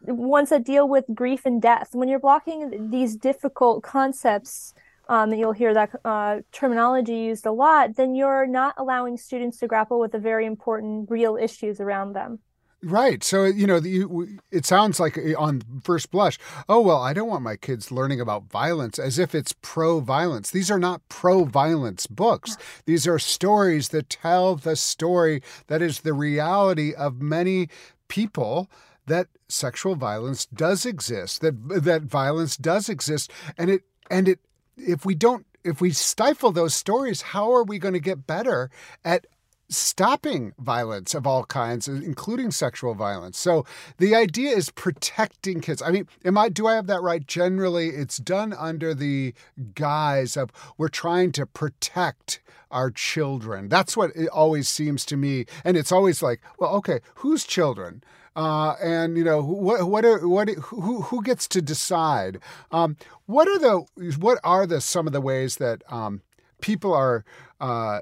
[0.07, 1.91] ones that deal with grief and death.
[1.93, 4.75] When you're blocking these difficult concepts,
[5.09, 9.67] um, you'll hear that uh, terminology used a lot, then you're not allowing students to
[9.67, 12.39] grapple with the very important real issues around them.
[12.85, 13.23] Right.
[13.23, 16.37] So, you know, you, it sounds like eh, on first blush,
[16.69, 20.51] oh, well, I don't want my kids learning about violence as if it's pro violence.
[20.51, 22.57] These are not pro violence books.
[22.85, 27.69] These are stories that tell the story that is the reality of many
[28.09, 28.69] people
[29.07, 34.41] that sexual violence does exist, that that violence does exist, and it and it
[34.77, 38.71] if we don't if we stifle those stories, how are we going to get better
[39.05, 39.27] at
[39.69, 43.39] stopping violence of all kinds, including sexual violence.
[43.39, 43.65] So
[43.99, 45.83] the idea is protecting kids.
[45.83, 47.27] I mean, am I do I have that right?
[47.27, 49.35] Generally, it's done under the
[49.75, 53.69] guise of we're trying to protect our children.
[53.69, 55.47] That's what it always seems to me.
[55.65, 58.03] And it's always like, well, okay, whose children?
[58.35, 62.39] Uh, and you know what what are, what who who gets to decide?
[62.71, 63.85] Um, what are the
[64.19, 66.23] what are the some of the ways that um,
[66.61, 67.25] people are
[67.61, 68.01] uh,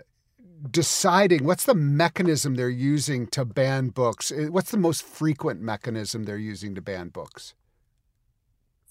[0.70, 1.44] deciding?
[1.44, 4.32] What's the mechanism they're using to ban books?
[4.34, 7.54] What's the most frequent mechanism they're using to ban books?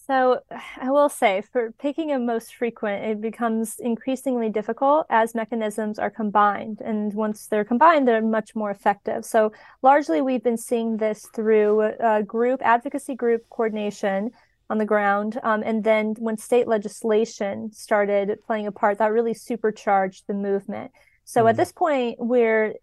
[0.10, 0.42] So
[0.82, 6.10] I will say for picking a most frequent, it becomes increasingly difficult as mechanisms are
[6.10, 6.82] combined.
[6.82, 9.24] And once they're combined, they're much more effective.
[9.24, 9.52] So
[9.82, 14.32] largely we've been seeing this through a group advocacy group coordination
[14.70, 15.40] on the ground.
[15.44, 20.92] Um, and then when state legislation started playing a part, that really supercharged the movement.
[21.26, 21.50] So mm.
[21.50, 22.76] at this point, we're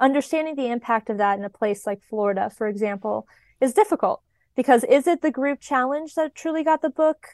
[0.00, 3.26] understanding the impact of that in a place like Florida, for example,
[3.60, 4.22] is difficult
[4.58, 7.28] because is it the group challenge that truly got the book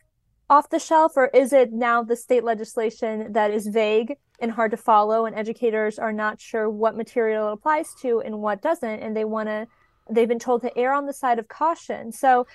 [0.51, 4.71] off the shelf, or is it now the state legislation that is vague and hard
[4.73, 9.01] to follow, and educators are not sure what material it applies to and what doesn't,
[9.01, 9.67] and they want to
[10.11, 12.13] they've been told to err on the side of caution.
[12.13, 12.47] So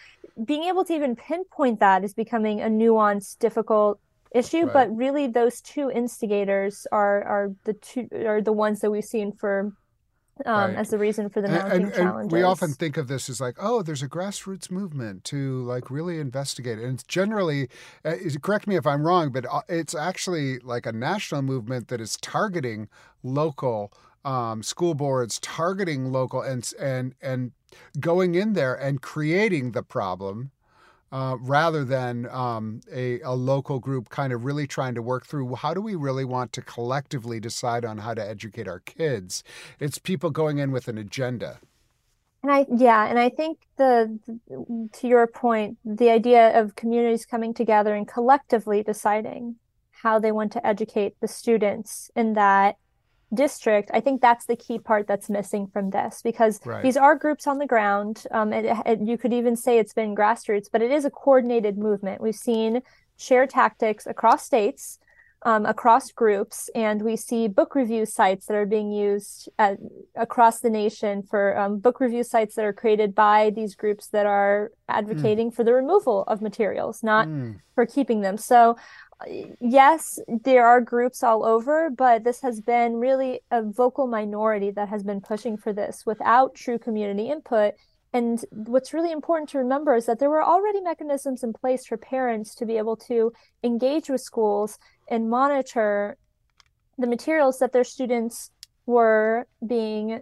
[0.45, 3.99] being able to even pinpoint that is becoming a nuanced, difficult
[4.35, 4.73] issue right.
[4.73, 9.31] but really those two instigators are are the two are the ones that we've seen
[9.31, 9.73] for
[10.45, 10.75] um, right.
[10.75, 12.21] as the reason for the mounting and, and, challenges.
[12.23, 15.89] And we often think of this as like, oh, there's a grassroots movement to like
[15.89, 16.83] really investigate it.
[16.83, 17.69] And it's generally,
[18.05, 22.01] uh, correct me if I'm wrong, but uh, it's actually like a national movement that
[22.01, 22.89] is targeting
[23.23, 23.91] local
[24.25, 27.51] um, school boards, targeting local and and and
[27.99, 30.51] going in there and creating the problem
[31.11, 35.55] uh, rather than um, a, a local group kind of really trying to work through
[35.55, 39.43] how do we really want to collectively decide on how to educate our kids.
[39.79, 41.59] It's people going in with an agenda.
[42.41, 44.17] And I, yeah, and I think the,
[44.93, 49.55] to your point, the idea of communities coming together and collectively deciding
[50.03, 52.77] how they want to educate the students in that
[53.33, 56.81] district, I think that's the key part that's missing from this because right.
[56.83, 58.23] these are groups on the ground.
[58.31, 61.77] Um, it, it, you could even say it's been grassroots, but it is a coordinated
[61.77, 62.21] movement.
[62.21, 62.81] We've seen
[63.17, 64.99] shared tactics across states,
[65.43, 69.77] um, across groups, and we see book review sites that are being used at,
[70.15, 74.25] across the nation for um, book review sites that are created by these groups that
[74.25, 75.55] are advocating mm.
[75.55, 77.57] for the removal of materials, not mm.
[77.73, 78.37] for keeping them.
[78.37, 78.75] So
[79.59, 84.89] yes, there are groups all over, but this has been really a vocal minority that
[84.89, 87.73] has been pushing for this without true community input.
[88.11, 91.97] And what's really important to remember is that there were already mechanisms in place for
[91.97, 93.31] parents to be able to
[93.63, 96.17] engage with schools and monitor
[96.97, 98.51] the materials that their students
[98.85, 100.21] were being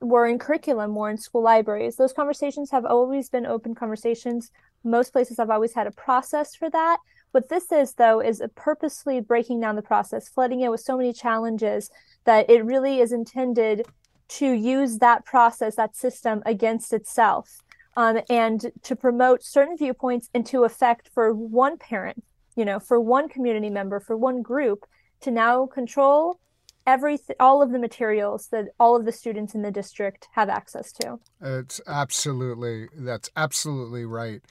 [0.00, 1.96] were in curriculum or in school libraries.
[1.96, 4.50] Those conversations have always been open conversations.
[4.84, 6.98] Most places have always had a process for that.
[7.36, 11.12] What this is, though, is purposely breaking down the process, flooding it with so many
[11.12, 11.90] challenges
[12.24, 13.84] that it really is intended
[14.28, 17.60] to use that process, that system against itself,
[17.94, 22.24] um, and to promote certain viewpoints into effect for one parent,
[22.56, 24.86] you know, for one community member, for one group
[25.20, 26.40] to now control
[26.86, 30.92] every all of the materials that all of the students in the district have access
[30.92, 31.18] to.
[31.40, 34.42] It's absolutely that's absolutely right.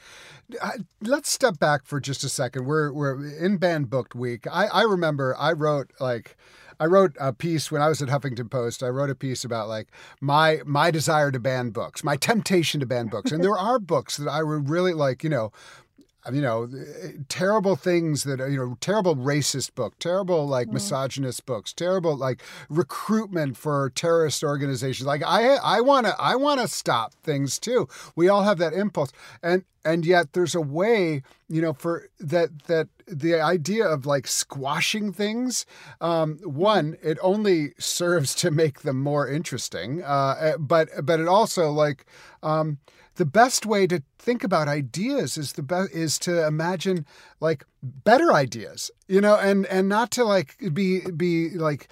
[1.02, 2.66] Let's step back for just a second.
[2.66, 4.46] We're we're in banned booked week.
[4.48, 6.38] I I remember I wrote like
[6.80, 8.84] I wrote a piece when I was at Huffington Post.
[8.84, 12.86] I wrote a piece about like my my desire to ban books, my temptation to
[12.86, 15.24] ban books, and there are books that I would really like.
[15.24, 15.52] You know,
[16.32, 16.70] you know,
[17.30, 20.74] terrible things that are, you know, terrible racist book, terrible like mm.
[20.74, 25.06] misogynist books, terrible like recruitment for terrorist organizations.
[25.06, 27.88] Like I, I want to, I want to stop things too.
[28.16, 29.12] We all have that impulse,
[29.44, 34.28] and and yet there's a way, you know, for that that the idea of like
[34.28, 35.66] squashing things.
[36.02, 41.28] Um, one, it only serves to make them more interesting, uh, eh, but but it
[41.28, 42.06] also like.
[42.42, 42.80] Um,
[43.16, 47.06] the best way to think about ideas is the best is to imagine
[47.40, 51.88] like better ideas you know and and not to like be be like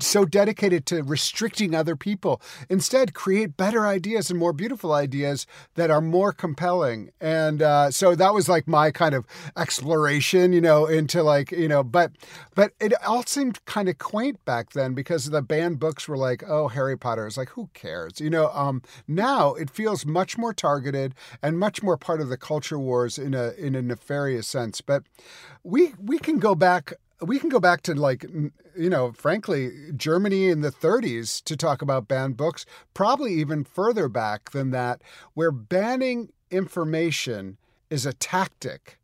[0.00, 2.40] so dedicated to restricting other people.
[2.68, 7.10] Instead create better ideas and more beautiful ideas that are more compelling.
[7.20, 11.68] And uh, so that was like my kind of exploration you know into like you
[11.68, 12.12] know but
[12.54, 16.42] but it all seemed kind of quaint back then because the banned books were like
[16.46, 17.26] oh harry potter.
[17.26, 18.20] Is like who cares?
[18.20, 22.36] You know um now it feels much more targeted and much more part of the
[22.36, 24.80] culture wars in a in a nefarious sense.
[24.80, 25.02] But
[25.64, 28.24] we we can go back we can go back to like
[28.76, 34.08] you know frankly germany in the 30s to talk about banned books probably even further
[34.08, 35.00] back than that
[35.34, 37.56] where banning information
[37.90, 38.98] is a tactic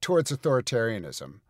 [0.00, 1.40] towards authoritarianism.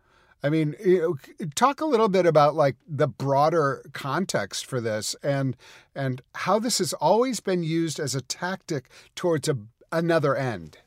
[0.43, 1.01] I mean you
[1.39, 5.57] know, talk a little bit about like the broader context for this and
[5.95, 9.57] and how this has always been used as a tactic towards a,
[9.91, 10.77] another end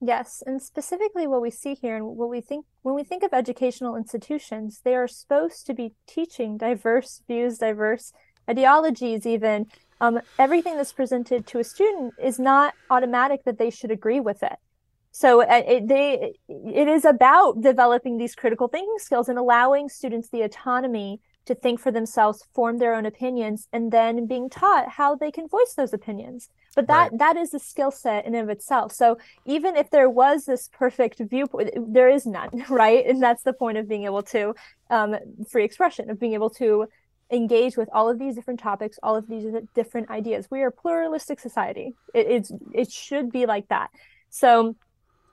[0.00, 3.32] Yes, and specifically what we see here and what we think when we think of
[3.32, 8.12] educational institutions, they are supposed to be teaching diverse views, diverse
[8.48, 9.66] ideologies, even.
[10.00, 14.44] Um, everything that's presented to a student is not automatic that they should agree with
[14.44, 14.56] it.
[15.10, 20.28] So uh, it, they, it is about developing these critical thinking skills and allowing students
[20.28, 25.16] the autonomy to think for themselves, form their own opinions, and then being taught how
[25.16, 26.50] they can voice those opinions.
[26.74, 27.18] But that right.
[27.18, 28.92] that is a skill set in of itself.
[28.92, 33.04] So even if there was this perfect viewpoint there is none right?
[33.06, 34.54] And that's the point of being able to
[34.90, 35.16] um,
[35.48, 36.86] free expression of being able to
[37.30, 40.48] engage with all of these different topics all of these different ideas.
[40.50, 41.94] We are a pluralistic society.
[42.14, 43.90] It, it's it should be like that.
[44.30, 44.76] So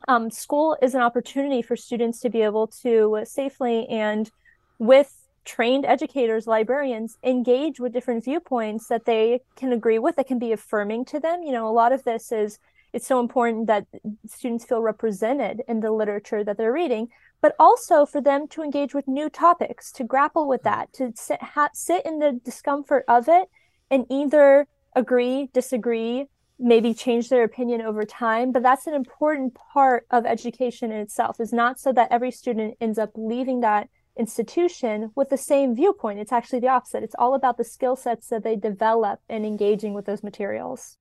[0.07, 4.29] um, school is an opportunity for students to be able to safely and
[4.77, 5.11] with
[5.45, 10.51] trained educators, librarians engage with different viewpoints that they can agree with, that can be
[10.51, 11.43] affirming to them.
[11.43, 12.59] You know, a lot of this is
[12.91, 13.85] it's so important that
[14.25, 17.09] students feel represented in the literature that they're reading,
[17.41, 21.41] but also for them to engage with new topics, to grapple with that, to sit,
[21.41, 23.49] ha- sit in the discomfort of it
[23.91, 26.27] and either agree, disagree,
[26.57, 31.39] maybe change their opinion over time but that's an important part of education in itself
[31.39, 36.19] is not so that every student ends up leaving that institution with the same viewpoint.
[36.19, 37.03] It's actually the opposite.
[37.03, 40.97] It's all about the skill sets that they develop in engaging with those materials.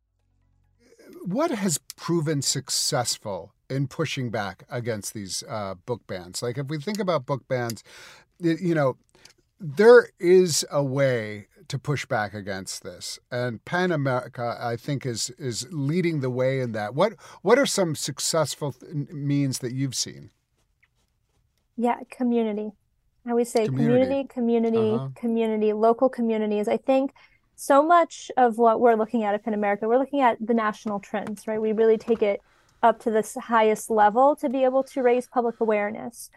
[1.24, 6.42] What has proven successful in pushing back against these uh, book bans?
[6.42, 7.82] Like, if we think about book bans,
[8.40, 8.96] you know,
[9.60, 15.30] there is a way to push back against this, and PEN America, I think, is
[15.38, 16.94] is leading the way in that.
[16.94, 20.30] What what are some successful th- means that you've seen?
[21.76, 22.72] Yeah, community.
[23.26, 25.08] I would say community, community, community, uh-huh.
[25.14, 26.68] community, local communities.
[26.68, 27.12] I think
[27.56, 31.46] so much of what we're looking at in America, we're looking at the national trends,
[31.46, 31.60] right?
[31.60, 32.40] We really take it
[32.82, 36.30] up to this highest level to be able to raise public awareness.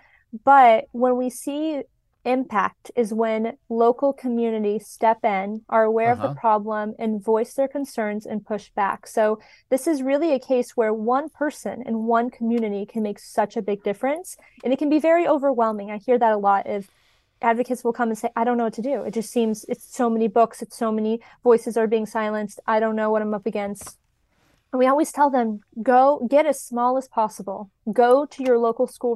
[0.43, 1.83] But when we see
[2.25, 6.13] impact is when local communities step in, are aware uh-huh.
[6.13, 6.39] of the uh-huh.
[6.39, 9.07] problem, and voice their concerns and push back.
[9.07, 9.39] So,
[9.69, 13.61] this is really a case where one person in one community can make such a
[13.61, 14.37] big difference.
[14.63, 15.91] And it can be very overwhelming.
[15.91, 16.89] I hear that a lot of
[17.41, 19.03] advocates will come and say, I don't know what to do.
[19.03, 22.59] It just seems it's so many books, it's so many voices are being silenced.
[22.67, 23.97] I don't know what I'm up against.
[24.73, 27.71] And we always tell them go get as small as possible.
[27.91, 29.15] Go to your local school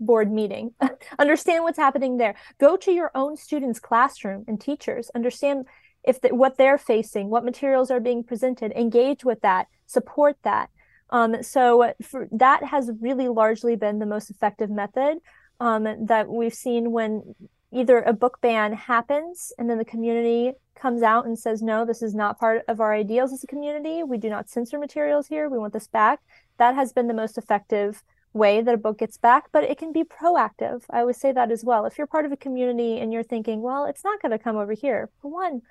[0.00, 0.72] board meeting.
[1.18, 2.34] Understand what's happening there.
[2.58, 5.10] Go to your own students classroom and teachers.
[5.14, 5.66] Understand
[6.04, 8.72] if the, what they're facing what materials are being presented.
[8.72, 9.66] Engage with that.
[9.86, 10.70] Support that.
[11.10, 15.18] Um, so for, that has really largely been the most effective method
[15.60, 17.34] um, that we've seen when
[17.72, 22.00] either a book ban happens and then the community comes out and says no this
[22.00, 24.02] is not part of our ideals as a community.
[24.02, 25.48] We do not censor materials here.
[25.48, 26.20] We want this back.
[26.58, 28.02] That has been the most effective
[28.38, 30.84] way that a book gets back, but it can be proactive.
[30.90, 31.84] I always say that as well.
[31.84, 34.56] If you're part of a community and you're thinking, well, it's not going to come
[34.56, 35.62] over here, for one,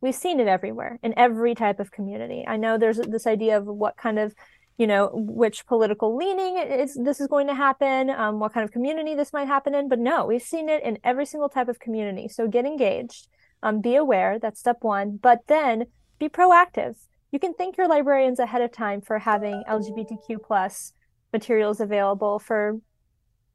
[0.00, 2.44] we've seen it everywhere in every type of community.
[2.46, 4.34] I know there's this idea of what kind of
[4.78, 8.72] you know which political leaning is this is going to happen um, what kind of
[8.72, 11.78] community this might happen in but no we've seen it in every single type of
[11.78, 13.28] community so get engaged
[13.62, 15.84] um, be aware that's step one but then
[16.18, 16.96] be proactive
[17.30, 20.94] you can thank your librarians ahead of time for having lgbtq plus
[21.32, 22.78] materials available for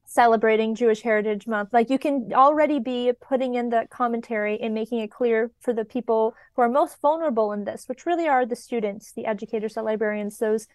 [0.07, 1.69] celebrating Jewish Heritage Month.
[1.73, 5.85] Like you can already be putting in the commentary and making it clear for the
[5.85, 9.83] people who are most vulnerable in this, which really are the students, the educators, the
[9.83, 10.67] librarians, those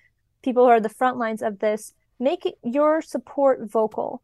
[0.43, 1.95] people who are the front lines of this.
[2.21, 4.23] Make your support vocal.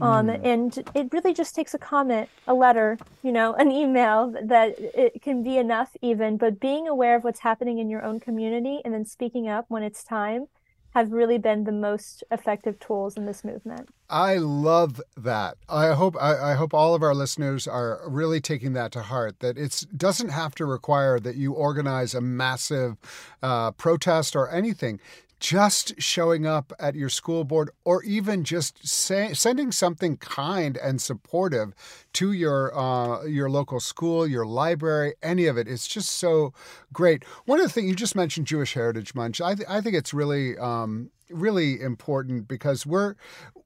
[0.00, 0.44] Um, mm.
[0.44, 5.22] And it really just takes a comment, a letter, you know, an email that it
[5.22, 6.36] can be enough, even.
[6.36, 9.82] But being aware of what's happening in your own community and then speaking up when
[9.82, 10.46] it's time
[10.94, 13.88] have really been the most effective tools in this movement.
[14.08, 15.56] I love that.
[15.68, 19.40] I hope I, I, hope all of our listeners are really taking that to heart.
[19.40, 22.96] That it doesn't have to require that you organize a massive
[23.42, 24.98] uh, protest or anything
[25.40, 31.00] just showing up at your school board or even just say, sending something kind and
[31.00, 31.74] supportive
[32.14, 35.68] to your uh, your local school, your library, any of it.
[35.68, 36.52] It's just so
[36.92, 37.24] great.
[37.44, 39.40] One of the things you just mentioned Jewish Heritage Month.
[39.40, 43.14] I, th- I think it's really um, really important because we're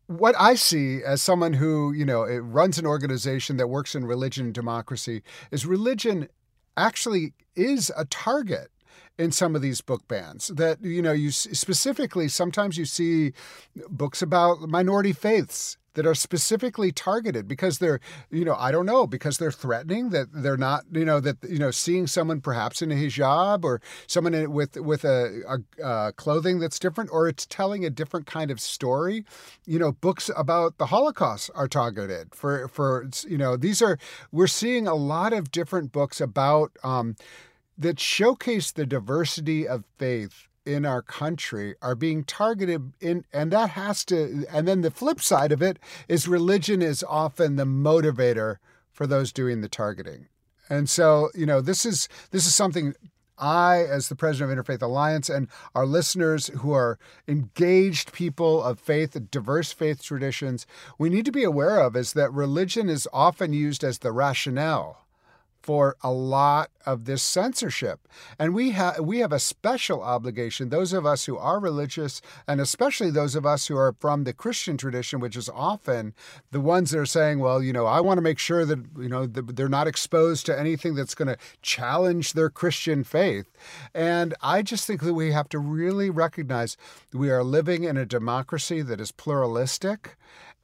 [0.06, 4.46] what I see as someone who, you know, runs an organization that works in religion
[4.46, 6.28] and democracy is religion
[6.76, 8.71] actually is a target
[9.18, 13.32] in some of these book bans that you know you specifically sometimes you see
[13.88, 18.00] books about minority faiths that are specifically targeted because they're
[18.30, 21.58] you know i don't know because they're threatening that they're not you know that you
[21.58, 26.58] know seeing someone perhaps in a hijab or someone with with a, a, a, clothing
[26.58, 29.24] that's different or it's telling a different kind of story.
[29.66, 33.98] You know books about the holocaust are targeted for for you know these are
[34.30, 37.16] we're seeing a lot of different books about um,
[37.78, 43.70] that showcase the diversity of faith in our country are being targeted in and that
[43.70, 48.56] has to and then the flip side of it is religion is often the motivator
[48.92, 50.28] for those doing the targeting.
[50.70, 52.94] And so you know this is this is something
[53.38, 58.78] I, as the president of Interfaith Alliance, and our listeners who are engaged people of
[58.78, 60.64] faith, diverse faith traditions,
[60.96, 65.01] we need to be aware of is that religion is often used as the rationale
[65.62, 68.08] for a lot of this censorship.
[68.38, 72.60] And we have we have a special obligation, those of us who are religious, and
[72.60, 76.14] especially those of us who are from the Christian tradition, which is often
[76.50, 79.08] the ones that are saying, well, you know, I want to make sure that, you
[79.08, 83.50] know, they're not exposed to anything that's going to challenge their Christian faith.
[83.94, 86.76] And I just think that we have to really recognize
[87.12, 90.16] we are living in a democracy that is pluralistic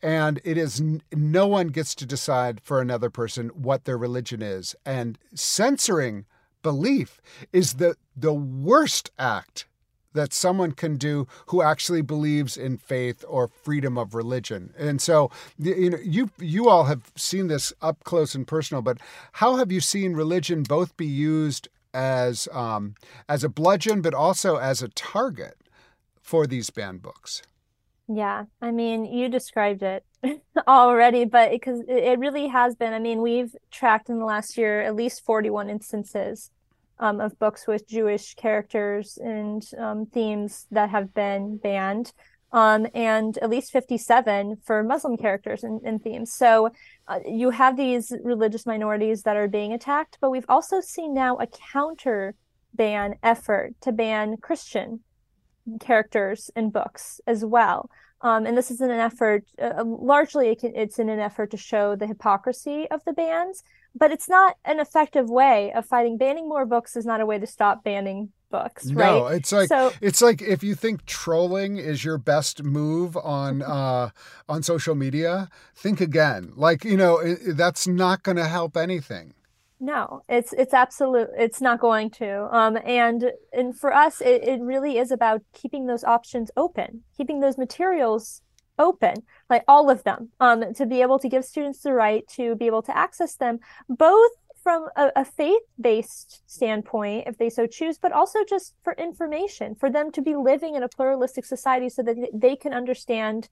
[0.02, 0.82] and it is
[1.12, 6.24] no one gets to decide for another person what their religion is and censoring
[6.62, 7.20] belief
[7.52, 9.66] is the the worst act
[10.14, 14.72] that someone can do who actually believes in faith or freedom of religion.
[14.76, 18.98] And so you know you you all have seen this up close and personal but
[19.32, 22.94] how have you seen religion both be used as um,
[23.28, 25.56] as a bludgeon but also as a target
[26.20, 27.42] for these banned books?
[28.08, 30.02] Yeah, I mean, you described it
[30.68, 32.94] already, but because it, it really has been.
[32.94, 36.50] I mean, we've tracked in the last year at least 41 instances
[36.98, 42.14] um, of books with Jewish characters and um, themes that have been banned,
[42.50, 46.32] um, and at least 57 for Muslim characters and, and themes.
[46.32, 46.70] So
[47.06, 51.36] uh, you have these religious minorities that are being attacked, but we've also seen now
[51.36, 52.34] a counter
[52.72, 55.00] ban effort to ban Christian
[55.80, 57.90] characters in books as well.
[58.20, 61.94] Um, and this is in an effort, uh, largely it's in an effort to show
[61.94, 63.62] the hypocrisy of the bans,
[63.94, 66.18] but it's not an effective way of fighting.
[66.18, 69.06] Banning more books is not a way to stop banning books, right?
[69.06, 73.62] No, it's like so, it's like if you think trolling is your best move on
[73.76, 74.10] uh,
[74.48, 76.52] on social media, think again.
[76.56, 79.34] Like you know, it, that's not going to help anything.
[79.80, 81.28] No, it's it's absolute.
[81.36, 82.48] It's not going to.
[82.54, 87.40] Um, and and for us, it, it really is about keeping those options open, keeping
[87.40, 88.42] those materials
[88.78, 92.54] open, like all of them, um, to be able to give students the right to
[92.56, 93.58] be able to access them,
[93.88, 94.30] both
[94.62, 99.90] from a, a faith-based standpoint, if they so choose, but also just for information, for
[99.90, 103.48] them to be living in a pluralistic society, so that they can understand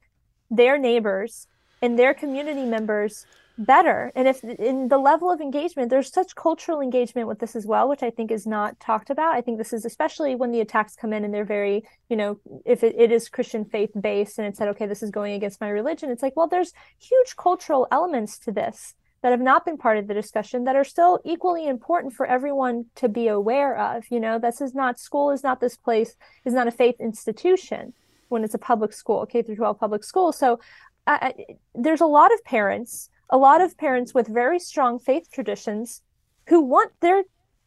[0.51, 1.47] their neighbors
[1.81, 3.27] and their community members
[3.59, 4.13] better.
[4.15, 7.89] And if in the level of engagement there's such cultural engagement with this as well
[7.89, 9.35] which i think is not talked about.
[9.35, 12.39] I think this is especially when the attacks come in and they're very you know
[12.65, 15.61] if it, it is christian faith based and it said okay this is going against
[15.61, 19.79] my religion it's like well there's huge cultural elements to this that have not been
[19.79, 24.05] part of the discussion that are still equally important for everyone to be aware of
[24.11, 24.39] you know?
[24.39, 27.95] This is not school is not this place is not a faith institution
[28.29, 30.33] when it's a public school k through 12 public school.
[30.33, 30.61] So
[31.07, 31.33] uh,
[31.75, 36.03] there's a lot of parents a lot of parents with very strong faith traditions
[36.49, 37.25] who want their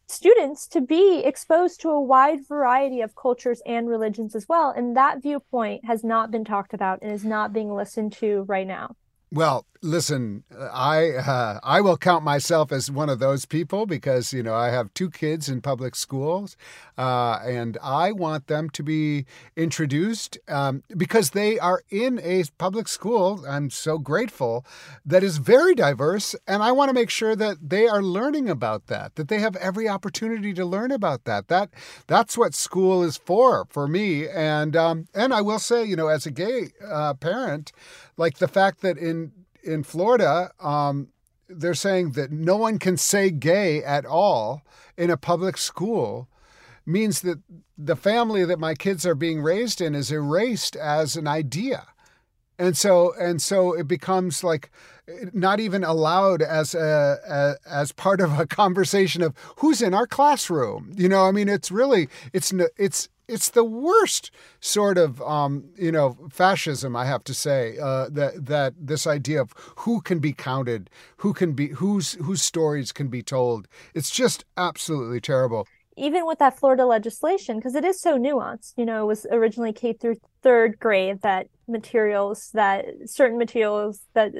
[0.08, 4.70] students to be exposed to a wide variety of cultures and religions as well.
[4.70, 8.66] And that viewpoint has not been talked about and is not being listened to right
[8.66, 8.96] now.
[9.32, 14.42] Well, listen, I uh, I will count myself as one of those people because you
[14.42, 16.56] know I have two kids in public schools,
[16.98, 19.26] uh, and I want them to be
[19.56, 23.44] introduced um, because they are in a public school.
[23.48, 24.64] I'm so grateful
[25.04, 28.86] that is very diverse, and I want to make sure that they are learning about
[28.88, 31.48] that, that they have every opportunity to learn about that.
[31.48, 31.70] That
[32.06, 36.08] that's what school is for for me, and um, and I will say, you know,
[36.08, 37.72] as a gay uh, parent
[38.16, 39.32] like the fact that in
[39.62, 41.08] in Florida, um,
[41.48, 44.62] they're saying that no one can say gay at all
[44.96, 46.28] in a public school
[46.86, 47.38] means that
[47.76, 51.86] the family that my kids are being raised in is erased as an idea.
[52.58, 54.70] And so and so it becomes like
[55.32, 60.06] not even allowed as a, a, as part of a conversation of who's in our
[60.06, 60.92] classroom.
[60.94, 65.92] You know i mean it's really it's it's it's the worst sort of um, you
[65.92, 70.32] know fascism I have to say uh, that that this idea of who can be
[70.32, 73.68] counted, who can be whose whose stories can be told.
[73.94, 75.66] It's just absolutely terrible.
[75.96, 79.72] Even with that Florida legislation, because it is so nuanced, you know, it was originally
[79.72, 84.32] K through third grade that materials that certain materials that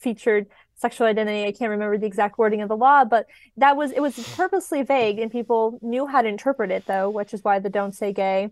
[0.00, 0.46] featured
[0.78, 1.44] sexual identity.
[1.44, 3.26] I can't remember the exact wording of the law, but
[3.56, 7.34] that was it was purposely vague, and people knew how to interpret it though, which
[7.34, 8.50] is why the "Don't Say Gay"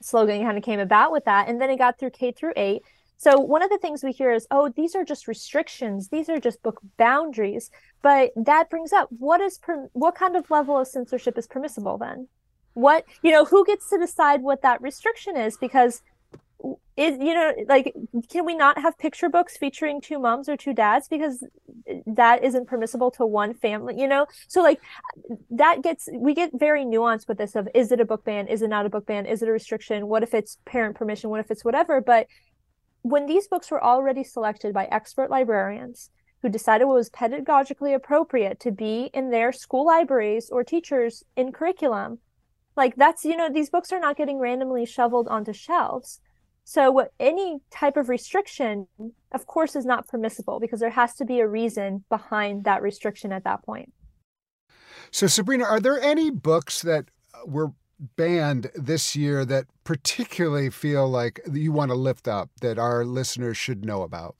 [0.00, 1.48] slogan kind of came about with that.
[1.48, 2.82] And then it got through K through eight.
[3.16, 6.08] So one of the things we hear is, "Oh, these are just restrictions.
[6.08, 7.70] These are just book boundaries."
[8.02, 11.98] But that brings up what is per- what kind of level of censorship is permissible
[11.98, 12.28] then?
[12.74, 15.56] What you know, who gets to decide what that restriction is?
[15.56, 16.02] Because
[16.96, 17.94] is you know like
[18.28, 21.08] can we not have picture books featuring two moms or two dads?
[21.08, 21.44] Because
[22.06, 24.26] that isn't permissible to one family you know?
[24.48, 24.80] So like
[25.50, 28.48] that gets we get very nuanced with this of is it a book ban?
[28.48, 29.26] Is it not a book ban?
[29.26, 30.08] Is it a restriction?
[30.08, 31.30] What if it's parent permission?
[31.30, 32.00] What if it's whatever?
[32.00, 32.26] But
[33.02, 36.10] when these books were already selected by expert librarians
[36.42, 41.52] who decided what was pedagogically appropriate to be in their school libraries or teachers in
[41.52, 42.18] curriculum
[42.76, 46.20] like that's you know these books are not getting randomly shoveled onto shelves
[46.70, 48.86] so what any type of restriction
[49.32, 53.32] of course is not permissible because there has to be a reason behind that restriction
[53.32, 53.92] at that point.
[55.10, 61.08] So sabrina are there any books that uh, were banned this year that particularly feel
[61.08, 64.36] like you want to lift up that our listeners should know about?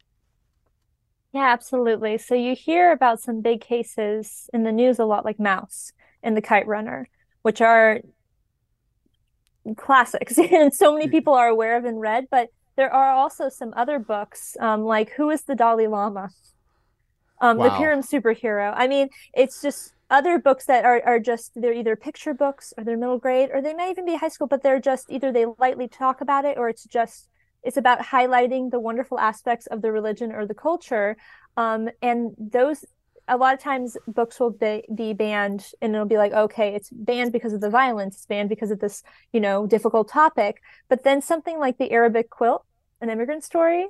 [1.33, 2.17] Yeah absolutely.
[2.17, 5.91] So you hear about some big cases in the news a lot like Maus
[6.23, 7.09] and the kite runner
[7.43, 8.01] which are
[9.77, 13.73] classics and so many people are aware of and read but there are also some
[13.77, 16.31] other books um, like who is the dalai lama?
[17.43, 17.65] Um, wow.
[17.65, 18.73] the Purim superhero.
[18.77, 22.85] I mean it's just other books that are, are just they're either picture books or
[22.85, 25.47] they're middle grade or they may even be high school but they're just either they
[25.59, 27.29] lightly talk about it or it's just
[27.63, 31.17] it's about highlighting the wonderful aspects of the religion or the culture.
[31.57, 32.85] Um, and those
[33.31, 36.91] a lot of times books will be, be banned and it'll be like okay it's
[36.91, 39.03] banned because of the violence it's banned because of this
[39.33, 40.61] you know difficult topic.
[40.89, 42.65] But then something like the arabic quilt
[43.01, 43.87] an immigrant story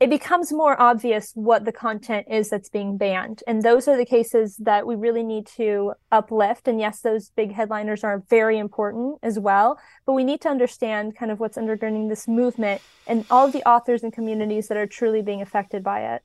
[0.00, 3.42] it becomes more obvious what the content is that's being banned.
[3.48, 6.68] And those are the cases that we really need to uplift.
[6.68, 9.76] And yes those big headliners are very important as well.
[10.06, 14.04] But we need to understand kind of what's undergirding this movement and all the authors
[14.04, 16.22] and communities that are truly being affected by it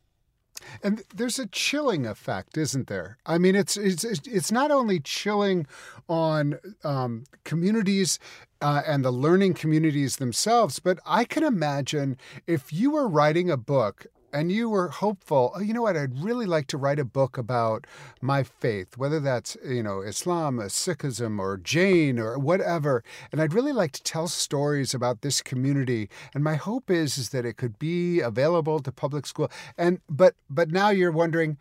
[0.82, 3.18] and there's a chilling effect, isn't there?
[3.26, 5.68] I mean, it's it's it's not only chilling
[6.08, 8.20] on um, communities
[8.62, 13.58] uh, and the learning communities themselves, but I can imagine if you were writing a
[13.58, 17.06] book and you were hopeful, oh, you know what, I'd really like to write a
[17.06, 17.86] book about
[18.20, 23.04] my faith, whether that's, you know, Islam, or Sikhism, or Jain, or whatever.
[23.32, 26.10] And I'd really like to tell stories about this community.
[26.34, 29.52] And my hope is, is that it could be available to public school.
[29.78, 31.58] And, but, but now you're wondering,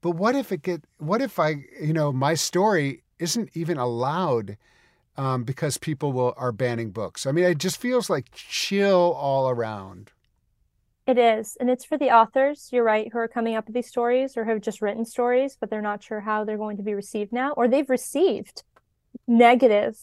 [0.00, 4.56] but what if it get, what if I, you know, my story isn't even allowed
[5.16, 7.26] um, because people will are banning books.
[7.26, 10.10] I mean, it just feels like chill all around.
[11.06, 11.56] It is.
[11.60, 14.44] And it's for the authors, you're right, who are coming up with these stories or
[14.44, 17.52] have just written stories, but they're not sure how they're going to be received now,
[17.52, 18.64] or they've received
[19.28, 19.96] negative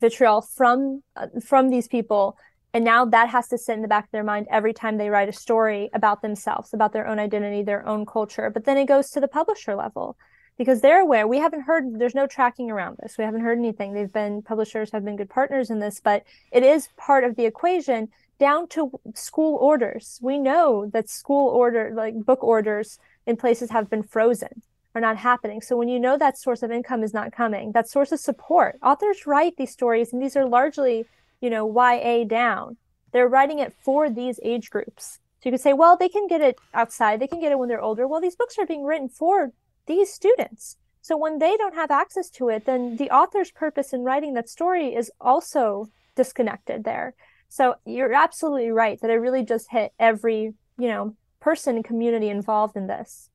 [0.00, 2.36] vitriol from uh, from these people
[2.74, 5.10] and now that has to sit in the back of their mind every time they
[5.10, 8.86] write a story about themselves about their own identity their own culture but then it
[8.86, 10.16] goes to the publisher level
[10.56, 13.92] because they're aware we haven't heard there's no tracking around this we haven't heard anything
[13.92, 17.44] they've been publishers have been good partners in this but it is part of the
[17.44, 18.08] equation
[18.38, 20.18] down to school orders.
[20.22, 24.62] We know that school order, like book orders in places have been frozen,
[24.94, 25.60] are not happening.
[25.60, 28.78] So when you know that source of income is not coming, that source of support,
[28.82, 31.04] authors write these stories, and these are largely,
[31.40, 32.76] you know, YA down.
[33.12, 35.18] They're writing it for these age groups.
[35.40, 37.68] So you could say, well, they can get it outside, they can get it when
[37.68, 38.06] they're older.
[38.06, 39.52] Well, these books are being written for
[39.86, 40.76] these students.
[41.00, 44.48] So when they don't have access to it, then the author's purpose in writing that
[44.48, 47.14] story is also disconnected there.
[47.48, 52.28] So you're absolutely right that it really just hit every, you know, person and community
[52.28, 53.30] involved in this.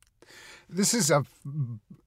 [0.68, 1.24] This is a,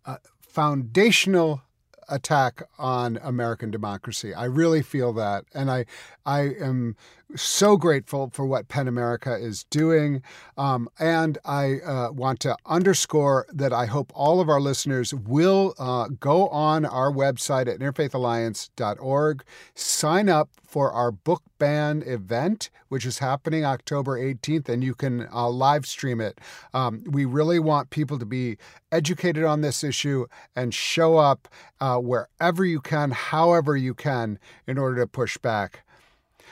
[0.05, 1.61] a foundational
[2.09, 4.33] attack on American democracy.
[4.33, 5.85] I really feel that, and I
[6.25, 6.95] I am
[7.35, 10.21] so grateful for what PEN America is doing.
[10.57, 15.73] Um, and I uh, want to underscore that I hope all of our listeners will
[15.77, 19.43] uh, go on our website at interfaithalliance.org,
[19.75, 25.27] sign up for our book ban event, which is happening October 18th, and you can
[25.33, 26.39] uh, live stream it.
[26.73, 28.57] Um, we really want people to be
[28.91, 31.47] educated on this issue and show up
[31.79, 35.83] uh, wherever you can, however you can, in order to push back.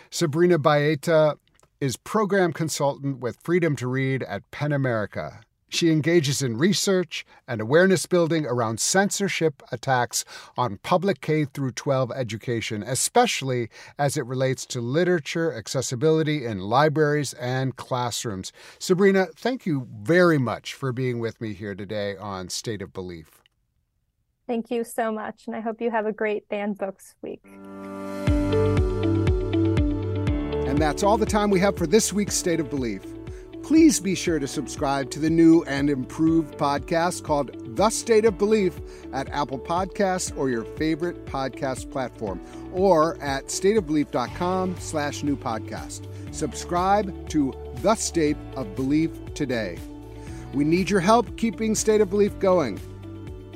[0.09, 1.37] Sabrina Baêta
[1.79, 5.41] is program consultant with Freedom to Read at PEN America.
[5.67, 10.23] She engages in research and awareness building around censorship attacks
[10.57, 17.33] on public K through 12 education, especially as it relates to literature accessibility in libraries
[17.33, 18.53] and classrooms.
[18.79, 23.41] Sabrina, thank you very much for being with me here today on State of Belief.
[24.47, 27.41] Thank you so much, and I hope you have a great banned books week.
[30.75, 33.01] And that's all the time we have for this week's State of Belief.
[33.63, 38.37] Please be sure to subscribe to the new and improved podcast called The State of
[38.37, 38.81] Belief
[39.13, 42.41] at Apple Podcasts or your favorite podcast platform,
[42.73, 46.09] or at stateofbelief.com slash new podcast.
[46.33, 49.77] Subscribe to The State of Belief today.
[50.53, 52.81] We need your help keeping State of Belief going.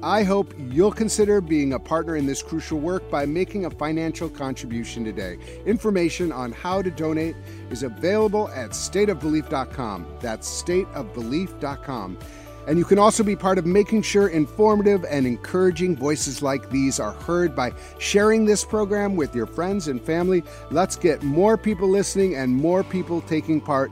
[0.02, 4.30] I hope you'll consider being a partner in this crucial work by making a financial
[4.30, 5.38] contribution today.
[5.66, 7.36] Information on how to donate
[7.70, 10.08] is available at stateofbelief.com.
[10.22, 12.18] That's stateofbelief.com.
[12.68, 17.00] And you can also be part of making sure informative and encouraging voices like these
[17.00, 20.44] are heard by sharing this program with your friends and family.
[20.72, 23.92] Let's get more people listening and more people taking part,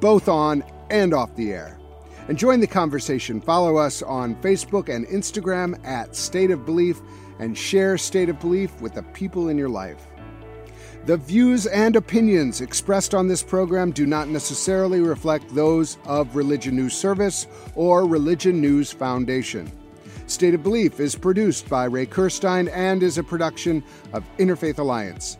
[0.00, 1.75] both on and off the air.
[2.28, 3.40] And join the conversation.
[3.40, 7.00] Follow us on Facebook and Instagram at State of Belief
[7.38, 10.06] and share State of Belief with the people in your life.
[11.04, 16.74] The views and opinions expressed on this program do not necessarily reflect those of Religion
[16.74, 17.46] News Service
[17.76, 19.70] or Religion News Foundation.
[20.26, 25.38] State of Belief is produced by Ray Kirstein and is a production of Interfaith Alliance.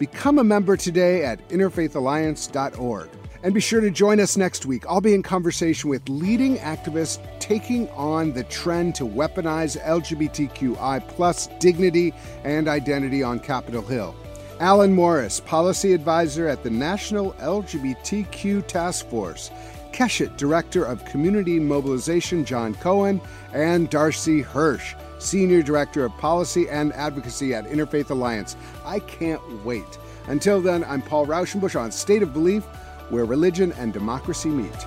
[0.00, 3.08] Become a member today at interfaithalliance.org.
[3.44, 4.86] And be sure to join us next week.
[4.88, 11.50] I'll be in conversation with leading activists taking on the trend to weaponize LGBTQI plus
[11.60, 14.16] dignity and identity on Capitol Hill.
[14.60, 19.50] Alan Morris, policy advisor at the National LGBTQ Task Force.
[19.92, 23.20] Keshet, Director of Community Mobilization John Cohen,
[23.52, 28.56] and Darcy Hirsch, Senior Director of Policy and Advocacy at Interfaith Alliance.
[28.86, 29.98] I can't wait.
[30.28, 32.64] Until then, I'm Paul Raushenbush on State of Belief
[33.10, 34.86] where religion and democracy meet.